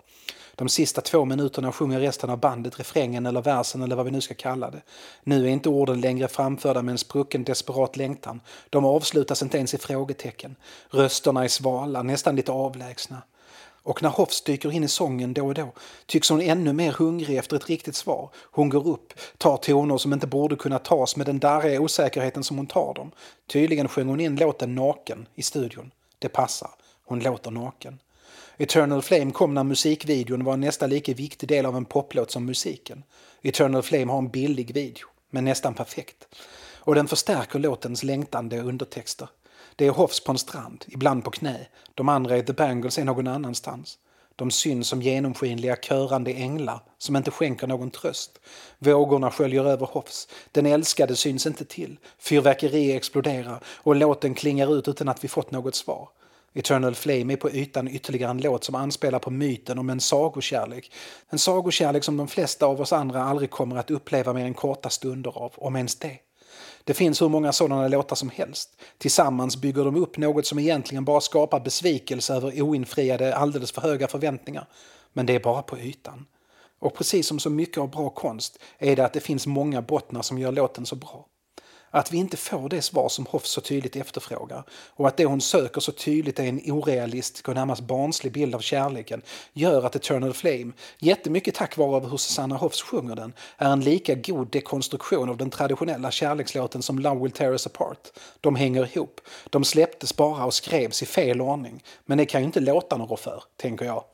De 0.58 0.68
sista 0.68 1.00
två 1.00 1.24
minuterna 1.24 1.72
sjunger 1.72 2.00
resten 2.00 2.30
av 2.30 2.38
bandet 2.38 2.78
refrängen 2.78 3.26
eller 3.26 3.42
versen 3.42 3.82
eller 3.82 3.96
vad 3.96 4.04
vi 4.04 4.10
nu 4.10 4.20
ska 4.20 4.34
kalla 4.34 4.70
det. 4.70 4.82
Nu 5.24 5.44
är 5.44 5.48
inte 5.48 5.68
orden 5.68 6.00
längre 6.00 6.28
framförda 6.28 6.82
med 6.82 6.92
en 6.92 6.98
sprucken 6.98 7.44
desperat 7.44 7.96
längtan. 7.96 8.40
De 8.70 8.84
avslutas 8.84 9.42
inte 9.42 9.58
ens 9.58 9.74
i 9.74 9.78
frågetecken. 9.78 10.56
Rösterna 10.90 11.44
är 11.44 11.48
svala, 11.48 12.02
nästan 12.02 12.36
lite 12.36 12.52
avlägsna. 12.52 13.22
Och 13.82 14.02
när 14.02 14.10
Hoffs 14.10 14.42
dyker 14.42 14.72
in 14.72 14.84
i 14.84 14.88
sången 14.88 15.34
då 15.34 15.46
och 15.46 15.54
då 15.54 15.72
tycks 16.06 16.30
hon 16.30 16.40
ännu 16.40 16.72
mer 16.72 16.92
hungrig 16.92 17.36
efter 17.36 17.56
ett 17.56 17.68
riktigt 17.68 17.96
svar. 17.96 18.30
Hon 18.34 18.68
går 18.68 18.88
upp, 18.88 19.12
tar 19.38 19.56
toner 19.56 19.98
som 19.98 20.12
inte 20.12 20.26
borde 20.26 20.56
kunna 20.56 20.78
tas 20.78 21.16
med 21.16 21.26
den 21.26 21.38
darriga 21.38 21.80
osäkerheten 21.80 22.44
som 22.44 22.56
hon 22.56 22.66
tar 22.66 22.94
dem. 22.94 23.10
Tydligen 23.46 23.88
sjöng 23.88 24.08
hon 24.08 24.20
in 24.20 24.36
låten 24.36 24.74
naken 24.74 25.26
i 25.34 25.42
studion. 25.42 25.90
Det 26.18 26.28
passar. 26.28 26.70
Hon 27.04 27.20
låter 27.20 27.50
naken. 27.50 27.98
Eternal 28.60 29.02
Flame 29.02 29.30
kom 29.30 29.54
när 29.54 29.64
musikvideon 29.64 30.44
var 30.44 30.52
en 30.52 30.60
nästan 30.60 30.90
lika 30.90 31.14
viktig 31.14 31.48
del 31.48 31.66
av 31.66 31.76
en 31.76 31.84
poplåt 31.84 32.30
som 32.30 32.44
musiken. 32.44 33.02
Eternal 33.42 33.82
Flame 33.82 34.12
har 34.12 34.18
en 34.18 34.28
billig 34.28 34.74
video, 34.74 35.06
men 35.30 35.44
nästan 35.44 35.74
perfekt. 35.74 36.28
Och 36.74 36.94
den 36.94 37.08
förstärker 37.08 37.58
låtens 37.58 38.02
längtande 38.02 38.60
undertexter. 38.60 39.28
Det 39.76 39.86
är 39.86 39.90
Hoffs 39.90 40.24
på 40.24 40.32
en 40.32 40.38
strand, 40.38 40.84
ibland 40.88 41.24
på 41.24 41.30
knä. 41.30 41.66
De 41.94 42.08
andra 42.08 42.36
i 42.36 42.42
The 42.42 42.52
Bangles 42.52 42.98
är 42.98 43.04
någon 43.04 43.26
annanstans. 43.26 43.98
De 44.36 44.50
syns 44.50 44.88
som 44.88 45.02
genomskinliga 45.02 45.76
körande 45.76 46.30
änglar 46.32 46.82
som 46.98 47.16
inte 47.16 47.30
skänker 47.30 47.66
någon 47.66 47.90
tröst. 47.90 48.40
Vågorna 48.78 49.30
sköljer 49.30 49.64
över 49.64 49.86
Hoffs. 49.86 50.28
Den 50.52 50.66
älskade 50.66 51.16
syns 51.16 51.46
inte 51.46 51.64
till. 51.64 51.96
Fyrverkeri 52.18 52.92
exploderar 52.92 53.60
och 53.66 53.96
låten 53.96 54.34
klingar 54.34 54.78
ut 54.78 54.88
utan 54.88 55.08
att 55.08 55.24
vi 55.24 55.28
fått 55.28 55.50
något 55.50 55.74
svar. 55.74 56.08
Eternal 56.58 56.94
Flame 56.94 57.32
är 57.32 57.36
på 57.36 57.50
ytan 57.50 57.88
ytterligare 57.88 58.30
en 58.30 58.40
låt 58.40 58.64
som 58.64 58.74
anspelar 58.74 59.18
på 59.18 59.30
myten 59.30 59.78
om 59.78 59.90
en 59.90 60.00
sagokärlek. 60.00 60.92
En 61.28 61.38
sagokärlek 61.38 62.04
som 62.04 62.16
de 62.16 62.28
flesta 62.28 62.66
av 62.66 62.80
oss 62.80 62.92
andra 62.92 63.22
aldrig 63.22 63.50
kommer 63.50 63.76
att 63.76 63.90
uppleva 63.90 64.32
mer 64.32 64.44
än 64.44 64.54
korta 64.54 64.90
stunder 64.90 65.38
av, 65.38 65.52
om 65.56 65.76
ens 65.76 65.96
det. 65.96 66.18
Det 66.84 66.94
finns 66.94 67.22
hur 67.22 67.28
många 67.28 67.52
sådana 67.52 67.88
låtar 67.88 68.16
som 68.16 68.30
helst. 68.30 68.80
Tillsammans 68.98 69.56
bygger 69.56 69.84
de 69.84 69.96
upp 69.96 70.16
något 70.16 70.46
som 70.46 70.58
egentligen 70.58 71.04
bara 71.04 71.20
skapar 71.20 71.60
besvikelse 71.60 72.34
över 72.34 72.62
oinfriade, 72.62 73.36
alldeles 73.36 73.72
för 73.72 73.80
höga 73.80 74.08
förväntningar. 74.08 74.68
Men 75.12 75.26
det 75.26 75.34
är 75.34 75.40
bara 75.40 75.62
på 75.62 75.78
ytan. 75.78 76.26
Och 76.78 76.94
precis 76.94 77.26
som 77.26 77.38
så 77.38 77.50
mycket 77.50 77.78
av 77.78 77.90
bra 77.90 78.10
konst 78.10 78.58
är 78.78 78.96
det 78.96 79.04
att 79.04 79.12
det 79.12 79.20
finns 79.20 79.46
många 79.46 79.82
bottnar 79.82 80.22
som 80.22 80.38
gör 80.38 80.52
låten 80.52 80.86
så 80.86 80.96
bra. 80.96 81.26
Att 81.90 82.12
vi 82.12 82.18
inte 82.18 82.36
får 82.36 82.68
det 82.68 82.82
svar 82.82 83.08
som 83.08 83.26
Hoff 83.26 83.46
så 83.46 83.60
tydligt 83.60 83.96
efterfrågar 83.96 84.64
och 84.70 85.08
att 85.08 85.16
det 85.16 85.24
hon 85.24 85.40
söker 85.40 85.80
så 85.80 85.92
tydligt 85.92 86.38
är 86.38 86.44
en 86.44 86.60
orealistisk 86.66 87.48
och 87.48 87.54
närmast 87.54 87.82
barnslig 87.82 88.32
bild 88.32 88.54
av 88.54 88.60
kärleken 88.60 89.22
gör 89.52 89.86
att 89.86 89.96
Eternal 89.96 90.34
Flame, 90.34 90.72
jättemycket 90.98 91.54
tack 91.54 91.76
vare 91.76 92.08
hur 92.08 92.16
Susanna 92.16 92.56
Hoffs 92.56 92.82
sjunger 92.82 93.16
den, 93.16 93.32
är 93.56 93.72
en 93.72 93.80
lika 93.80 94.14
god 94.14 94.50
dekonstruktion 94.50 95.28
av 95.28 95.36
den 95.36 95.50
traditionella 95.50 96.10
kärlekslåten 96.10 96.82
som 96.82 96.98
Love 96.98 97.22
Will 97.22 97.32
Tear 97.32 97.50
Us 97.50 97.66
Apart. 97.66 98.08
De 98.40 98.56
hänger 98.56 98.96
ihop. 98.96 99.20
De 99.50 99.64
släpptes 99.64 100.16
bara 100.16 100.44
och 100.44 100.54
skrevs 100.54 101.02
i 101.02 101.06
fel 101.06 101.40
ordning. 101.40 101.82
Men 102.06 102.18
det 102.18 102.26
kan 102.26 102.40
ju 102.40 102.46
inte 102.46 102.60
låtarna 102.60 103.04
rå 103.04 103.16
för, 103.16 103.42
tänker 103.56 103.84
jag. 103.84 104.04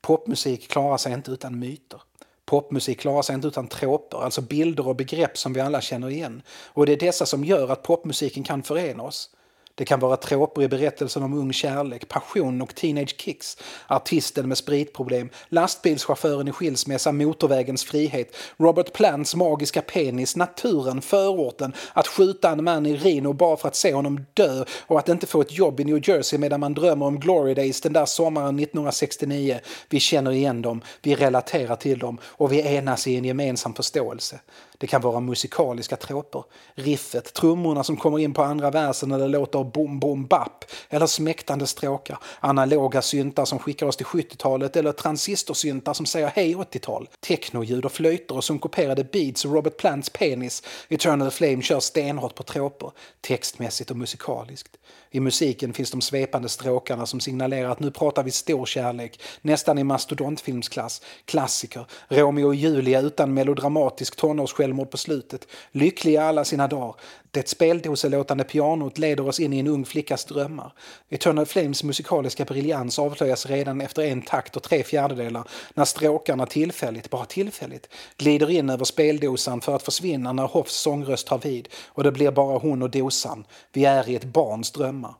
Popmusik 0.00 0.68
klarar 0.68 0.96
sig 0.96 1.12
inte 1.12 1.30
utan 1.30 1.58
myter. 1.58 2.00
Popmusik 2.46 3.00
klarar 3.00 3.22
sig 3.22 3.34
inte 3.34 3.48
utan 3.48 3.68
troper, 3.68 4.18
alltså 4.24 4.40
bilder 4.40 4.88
och 4.88 4.96
begrepp 4.96 5.38
som 5.38 5.52
vi 5.52 5.60
alla 5.60 5.80
känner 5.80 6.10
igen. 6.10 6.42
Och 6.66 6.86
det 6.86 6.92
är 6.92 6.96
dessa 6.96 7.26
som 7.26 7.44
gör 7.44 7.72
att 7.72 7.82
popmusiken 7.82 8.42
kan 8.44 8.62
förena 8.62 9.02
oss. 9.02 9.30
Det 9.76 9.84
kan 9.84 10.00
vara 10.00 10.16
tråper 10.16 10.62
i 10.62 10.68
berättelsen 10.68 11.22
om 11.22 11.34
ung 11.34 11.52
kärlek, 11.52 12.08
passion 12.08 12.62
och 12.62 12.74
teenage 12.74 13.14
kicks, 13.18 13.56
artisten 13.86 14.48
med 14.48 14.58
spritproblem, 14.58 15.28
lastbilschauffören 15.48 16.48
i 16.48 16.52
skilsmässa, 16.52 17.12
motorvägens 17.12 17.84
frihet, 17.84 18.36
Robert 18.56 18.92
Plants 18.92 19.34
magiska 19.34 19.82
penis, 19.82 20.36
naturen, 20.36 21.02
förorten, 21.02 21.72
att 21.92 22.06
skjuta 22.06 22.50
en 22.50 22.64
man 22.64 22.86
i 22.86 22.96
Reno 22.96 23.32
bara 23.32 23.56
för 23.56 23.68
att 23.68 23.76
se 23.76 23.94
honom 23.94 24.26
dö 24.34 24.64
och 24.86 24.98
att 24.98 25.08
inte 25.08 25.26
få 25.26 25.40
ett 25.40 25.52
jobb 25.52 25.80
i 25.80 25.84
New 25.84 26.08
Jersey 26.08 26.38
medan 26.38 26.60
man 26.60 26.74
drömmer 26.74 27.06
om 27.06 27.20
Glory 27.20 27.54
Days 27.54 27.80
den 27.80 27.92
där 27.92 28.06
sommaren 28.06 28.58
1969. 28.58 29.60
Vi 29.88 30.00
känner 30.00 30.32
igen 30.32 30.62
dem, 30.62 30.82
vi 31.02 31.14
relaterar 31.14 31.76
till 31.76 31.98
dem 31.98 32.18
och 32.24 32.52
vi 32.52 32.60
enas 32.76 33.06
i 33.06 33.16
en 33.16 33.24
gemensam 33.24 33.74
förståelse. 33.74 34.40
Det 34.84 34.88
kan 34.88 35.00
vara 35.00 35.20
musikaliska 35.20 35.96
troper. 35.96 36.44
Riffet, 36.74 37.34
trummorna 37.34 37.84
som 37.84 37.96
kommer 37.96 38.18
in 38.18 38.34
på 38.34 38.42
andra 38.42 38.70
versen 38.70 39.08
när 39.08 39.18
det 39.18 39.28
låter 39.28 39.64
bom-bom-bapp, 39.64 40.64
eller 40.88 41.06
smäktande 41.06 41.66
stråkar. 41.66 42.18
Analoga 42.40 43.02
syntar 43.02 43.44
som 43.44 43.58
skickar 43.58 43.86
oss 43.86 43.96
till 43.96 44.06
70-talet 44.06 44.76
eller 44.76 44.92
transistorsyntar 44.92 45.92
som 45.92 46.06
säger 46.06 46.26
hej 46.26 46.54
80-tal. 46.54 47.08
Technoljud 47.20 47.84
och 47.84 47.92
flöjter 47.92 48.36
och 48.36 48.44
synkoperade 48.44 49.04
beats 49.04 49.44
och 49.44 49.52
Robert 49.52 49.76
Plants 49.76 50.10
penis. 50.10 50.62
Eternal 50.88 51.30
Flame 51.30 51.62
kör 51.62 51.80
stenhårt 51.80 52.34
på 52.34 52.42
troper, 52.42 52.90
textmässigt 53.20 53.90
och 53.90 53.96
musikaliskt. 53.96 54.76
I 55.14 55.20
musiken 55.20 55.72
finns 55.72 55.90
de 55.90 56.00
svepande 56.00 56.48
stråkarna 56.48 57.06
som 57.06 57.20
signalerar 57.20 57.70
att 57.70 57.80
nu 57.80 57.90
pratar 57.90 58.22
vi 58.22 58.30
stor 58.30 58.66
kärlek, 58.66 59.20
nästan 59.42 59.78
i 59.78 59.84
mastodontfilmsklass, 59.84 61.02
klassiker, 61.24 61.86
Romeo 62.08 62.46
och 62.46 62.54
Julia 62.54 63.00
utan 63.00 63.34
melodramatisk 63.34 64.16
tonårssjälvmord 64.16 64.90
på 64.90 64.96
slutet, 64.96 65.48
lyckliga 65.72 66.24
alla 66.24 66.44
sina 66.44 66.68
dagar. 66.68 66.94
Det 67.34 67.48
speldoselåtande 67.48 68.44
pianot 68.44 68.98
leder 68.98 69.28
oss 69.28 69.40
in 69.40 69.52
i 69.52 69.58
en 69.58 69.66
ung 69.66 69.84
flickas 69.84 70.24
drömmar. 70.24 70.72
Eternal 71.10 71.46
Flames 71.46 71.84
musikaliska 71.84 72.44
briljans 72.44 72.98
avslöjas 72.98 73.46
redan 73.46 73.80
efter 73.80 74.02
en 74.02 74.22
takt 74.22 74.56
och 74.56 74.62
tre 74.62 74.82
fjärdedelar 74.84 75.48
när 75.74 75.84
stråkarna 75.84 76.46
tillfälligt, 76.46 77.10
bara 77.10 77.24
tillfälligt, 77.24 77.88
glider 78.16 78.50
in 78.50 78.70
över 78.70 78.84
speldosan 78.84 79.60
för 79.60 79.76
att 79.76 79.82
försvinna 79.82 80.32
när 80.32 80.46
Hoffs 80.46 80.74
sångröst 80.74 81.26
tar 81.26 81.38
vid 81.38 81.68
och 81.86 82.02
det 82.02 82.12
blir 82.12 82.30
bara 82.30 82.58
hon 82.58 82.82
och 82.82 82.90
dosan. 82.90 83.46
Vi 83.72 83.84
är 83.84 84.08
i 84.08 84.14
ett 84.14 84.24
barns 84.24 84.70
drömmar. 84.70 85.14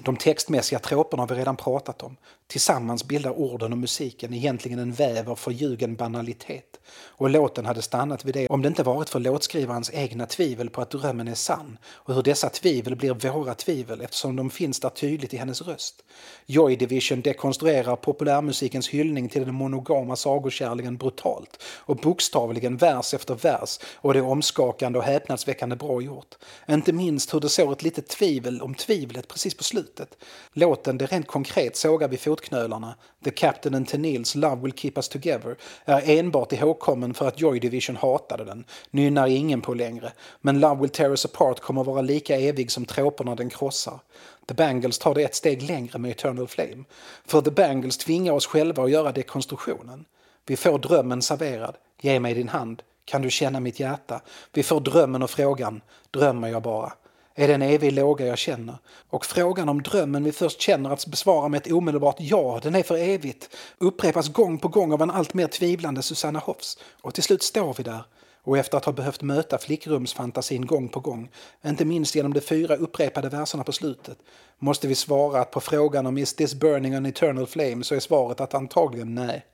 De 0.00 0.16
textmässiga 0.16 0.78
troperna 0.78 1.22
har 1.22 1.28
vi 1.28 1.34
redan 1.34 1.56
pratat 1.56 2.02
om. 2.02 2.16
Tillsammans 2.48 3.04
bildar 3.04 3.30
orden 3.30 3.72
och 3.72 3.78
musiken 3.78 4.34
egentligen 4.34 4.78
en 4.78 4.92
väv 4.92 5.30
av 5.30 5.36
förljugen 5.36 5.96
banalitet. 5.96 6.80
Och 7.18 7.30
låten 7.30 7.66
hade 7.66 7.82
stannat 7.82 8.24
vid 8.24 8.34
det 8.34 8.46
om 8.46 8.62
det 8.62 8.68
inte 8.68 8.82
varit 8.82 9.08
för 9.08 9.20
låtskrivarens 9.20 9.90
egna 9.94 10.26
tvivel 10.26 10.70
på 10.70 10.80
att 10.80 10.90
drömmen 10.90 11.28
är 11.28 11.34
sann 11.34 11.78
och 11.86 12.14
hur 12.14 12.22
dessa 12.22 12.48
tvivel 12.48 12.96
blir 12.96 13.30
våra 13.30 13.54
tvivel 13.54 14.00
eftersom 14.00 14.36
de 14.36 14.50
finns 14.50 14.80
där 14.80 14.88
tydligt 14.88 15.34
i 15.34 15.36
hennes 15.36 15.62
röst. 15.62 16.04
Joy 16.46 16.76
Division 16.76 17.20
dekonstruerar 17.20 17.96
populärmusikens 17.96 18.88
hyllning 18.88 19.28
till 19.28 19.44
den 19.44 19.54
monogama 19.54 20.16
sagokärleken 20.16 20.96
brutalt 20.96 21.62
och 21.62 21.96
bokstavligen 21.96 22.76
vers 22.76 23.14
efter 23.14 23.34
vers 23.34 23.78
och 23.94 24.12
det 24.12 24.18
är 24.18 24.26
omskakande 24.26 24.98
och 24.98 25.04
häpnadsväckande 25.04 25.76
bra 25.76 26.02
gjort. 26.02 26.34
Inte 26.68 26.92
minst 26.92 27.34
hur 27.34 27.40
det 27.40 27.48
sår 27.48 27.72
ett 27.72 27.82
litet 27.82 28.08
tvivel 28.08 28.62
om 28.62 28.74
tvivlet 28.74 29.28
precis 29.28 29.54
på 29.54 29.64
slutet. 29.64 30.16
Låten 30.52 30.98
det 30.98 31.06
rent 31.06 31.26
konkret 31.26 31.76
sågar 31.76 32.08
vid 32.08 32.20
fotknölarna, 32.36 32.94
The 33.24 33.30
Captain 33.30 33.74
and 33.74 33.88
Tenils 33.88 34.34
Love 34.34 34.62
Will 34.62 34.72
Keep 34.72 34.92
Us 34.96 35.08
Together, 35.08 35.56
är 35.84 36.18
enbart 36.18 36.52
ihågkommen 36.52 37.14
för 37.14 37.28
att 37.28 37.40
Joy 37.40 37.60
Division 37.60 37.96
hatade 37.96 38.44
den, 38.44 38.64
nynnar 38.90 39.26
ingen 39.26 39.60
på 39.60 39.74
längre, 39.74 40.12
men 40.40 40.60
Love 40.60 40.80
Will 40.80 40.90
Tear 40.90 41.10
Us 41.10 41.24
Apart 41.24 41.60
kommer 41.60 41.84
vara 41.84 42.02
lika 42.02 42.36
evig 42.36 42.70
som 42.70 42.84
troperna 42.84 43.34
den 43.34 43.50
krossar. 43.50 44.00
The 44.48 44.54
Bangles 44.54 44.98
tar 44.98 45.14
det 45.14 45.22
ett 45.22 45.34
steg 45.34 45.62
längre 45.62 45.98
med 45.98 46.10
Eternal 46.10 46.48
Flame, 46.48 46.84
för 47.24 47.40
The 47.40 47.50
Bangles 47.50 47.98
tvingar 47.98 48.32
oss 48.32 48.46
själva 48.46 48.82
att 48.82 48.90
göra 48.90 49.12
dekonstruktionen. 49.12 50.04
Vi 50.46 50.56
får 50.56 50.78
drömmen 50.78 51.22
serverad, 51.22 51.76
ge 52.00 52.20
mig 52.20 52.34
din 52.34 52.48
hand, 52.48 52.82
kan 53.04 53.22
du 53.22 53.30
känna 53.30 53.60
mitt 53.60 53.80
hjärta? 53.80 54.20
Vi 54.52 54.62
får 54.62 54.80
drömmen 54.80 55.22
och 55.22 55.30
frågan, 55.30 55.80
drömmer 56.10 56.48
jag 56.48 56.62
bara? 56.62 56.92
Är 57.38 57.48
det 57.48 57.54
en 57.54 57.62
evig 57.62 57.92
låga 57.92 58.26
jag 58.26 58.38
känner? 58.38 58.78
Och 59.10 59.26
frågan 59.26 59.68
om 59.68 59.82
drömmen 59.82 60.24
vi 60.24 60.32
först 60.32 60.60
känner 60.60 60.90
att 60.90 61.06
besvara 61.06 61.48
med 61.48 61.58
ett 61.58 61.72
omedelbart 61.72 62.16
ja, 62.18 62.60
den 62.62 62.74
är 62.74 62.82
för 62.82 62.96
evigt, 62.96 63.56
upprepas 63.78 64.28
gång 64.28 64.58
på 64.58 64.68
gång 64.68 64.92
av 64.92 65.02
en 65.02 65.10
allt 65.10 65.34
mer 65.34 65.46
tvivlande 65.46 66.02
Susanna 66.02 66.38
Hoffs. 66.38 66.78
Och 67.02 67.14
till 67.14 67.22
slut 67.22 67.42
står 67.42 67.74
vi 67.74 67.82
där. 67.82 68.04
Och 68.42 68.58
efter 68.58 68.76
att 68.76 68.84
ha 68.84 68.92
behövt 68.92 69.22
möta 69.22 69.58
flickrumsfantasin 69.58 70.66
gång 70.66 70.88
på 70.88 71.00
gång, 71.00 71.30
inte 71.66 71.84
minst 71.84 72.14
genom 72.14 72.34
de 72.34 72.40
fyra 72.40 72.76
upprepade 72.76 73.28
verserna 73.28 73.64
på 73.64 73.72
slutet, 73.72 74.18
måste 74.58 74.88
vi 74.88 74.94
svara 74.94 75.40
att 75.40 75.50
på 75.50 75.60
frågan 75.60 76.06
om 76.06 76.18
is 76.18 76.34
this 76.34 76.54
burning 76.54 76.94
an 76.94 77.06
eternal 77.06 77.46
flame 77.46 77.84
så 77.84 77.94
är 77.94 78.00
svaret 78.00 78.40
att 78.40 78.54
antagligen 78.54 79.14
nej. 79.14 79.46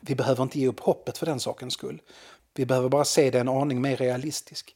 Vi 0.00 0.14
behöver 0.14 0.42
inte 0.42 0.60
ge 0.60 0.68
upp 0.68 0.80
hoppet 0.80 1.18
för 1.18 1.26
den 1.26 1.40
sakens 1.40 1.74
skull. 1.74 2.02
Vi 2.54 2.66
behöver 2.66 2.88
bara 2.88 3.04
se 3.04 3.30
det 3.30 3.40
en 3.40 3.48
aning 3.48 3.80
mer 3.80 3.96
realistisk. 3.96 4.74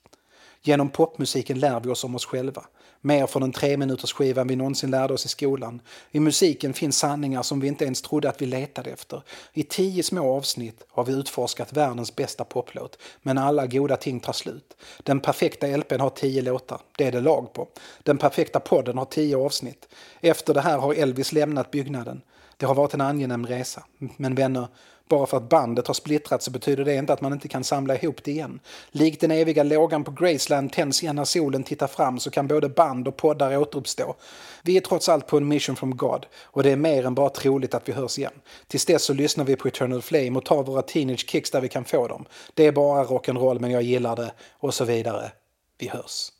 Genom 0.64 0.88
popmusiken 0.90 1.59
lär 1.59 1.81
vi 1.81 1.90
oss 1.90 2.05
om 2.05 2.14
oss 2.14 2.27
själva. 2.27 2.64
Mer 3.01 3.27
från 3.27 3.42
en 3.42 3.53
treminutersskiva 3.53 3.87
minuters 3.87 4.12
skivan 4.12 4.48
vi 4.48 4.57
någonsin 4.57 4.90
lärde 4.90 5.14
oss 5.14 5.27
i 5.27 5.29
skolan. 5.29 5.81
I 6.11 6.20
musiken 6.20 6.75
finns 6.75 6.98
sanningar 6.98 7.42
som 7.42 7.61
vi 7.61 7.68
inte 7.68 7.85
ens 7.85 8.03
trodde 8.03 8.29
att 8.29 8.42
vi 8.42 8.46
letade 8.46 8.90
efter. 8.90 9.22
I 9.53 9.62
tio 9.62 10.03
små 10.03 10.37
avsnitt 10.37 10.85
har 10.88 11.05
vi 11.05 11.12
utforskat 11.12 11.72
världens 11.72 12.16
bästa 12.16 12.44
poplåt. 12.44 12.98
Men 13.22 13.38
alla 13.38 13.66
goda 13.66 13.96
ting 13.96 14.20
tar 14.20 14.33
slut. 14.33 14.77
Den 15.03 15.20
perfekta 15.20 15.66
LPn 15.66 16.01
har 16.01 16.11
tio 16.11 16.42
låtar. 16.42 16.81
Det 16.98 17.05
är 17.05 17.12
det 17.12 17.20
lag 17.20 17.53
på. 17.53 17.68
Den 18.03 18.18
perfekta 18.18 18.61
podden 18.61 18.98
har 18.98 19.05
tio 19.05 19.37
avsnitt. 19.37 19.88
Efter 20.20 20.55
det 20.55 20.61
här 20.61 20.79
har 20.79 20.94
Elvis 20.94 21.33
lämnat 21.33 21.70
byggnaden. 21.70 22.22
Det 22.62 22.66
har 22.66 22.75
varit 22.75 22.94
en 22.94 23.01
angenäm 23.01 23.46
resa. 23.46 23.83
Men 24.16 24.35
vänner, 24.35 24.68
bara 25.09 25.27
för 25.27 25.37
att 25.37 25.48
bandet 25.48 25.87
har 25.87 25.94
splittrats 25.94 26.44
så 26.44 26.51
betyder 26.51 26.85
det 26.85 26.94
inte 26.94 27.12
att 27.12 27.20
man 27.20 27.33
inte 27.33 27.48
kan 27.48 27.64
samla 27.64 27.96
ihop 27.96 28.25
det 28.25 28.31
igen. 28.31 28.61
Likt 28.90 29.20
den 29.20 29.31
eviga 29.31 29.62
lågan 29.62 30.05
på 30.05 30.11
Graceland 30.11 30.72
tänds 30.72 31.03
igen 31.03 31.16
när 31.16 31.25
solen 31.25 31.62
tittar 31.62 31.87
fram 31.87 32.20
så 32.20 32.31
kan 32.31 32.46
både 32.46 32.68
band 32.68 33.09
och 33.09 33.16
poddar 33.16 33.57
återuppstå. 33.57 34.14
Vi 34.62 34.77
är 34.77 34.81
trots 34.81 35.09
allt 35.09 35.27
på 35.27 35.37
en 35.37 35.48
mission 35.48 35.77
from 35.77 35.96
God 35.96 36.27
och 36.42 36.62
det 36.62 36.70
är 36.70 36.77
mer 36.77 37.07
än 37.07 37.14
bara 37.14 37.29
troligt 37.29 37.75
att 37.75 37.88
vi 37.88 37.92
hörs 37.92 38.18
igen. 38.18 38.40
Tills 38.66 38.87
dess 38.87 39.05
så 39.05 39.12
lyssnar 39.12 39.44
vi 39.44 39.57
på 39.57 39.68
Eternal 39.68 40.03
Flame 40.03 40.38
och 40.38 40.44
tar 40.44 40.62
våra 40.62 40.83
teenage 40.83 41.29
kicks 41.29 41.51
där 41.51 41.61
vi 41.61 41.68
kan 41.68 41.85
få 41.85 42.09
dem. 42.09 42.25
Det 42.55 42.66
är 42.66 42.72
bara 42.72 43.05
rock'n'roll 43.05 43.61
men 43.61 43.70
jag 43.70 43.83
gillar 43.83 44.16
det 44.16 44.33
och 44.59 44.75
så 44.75 44.85
vidare. 44.85 45.33
Vi 45.79 45.88
hörs. 45.88 46.33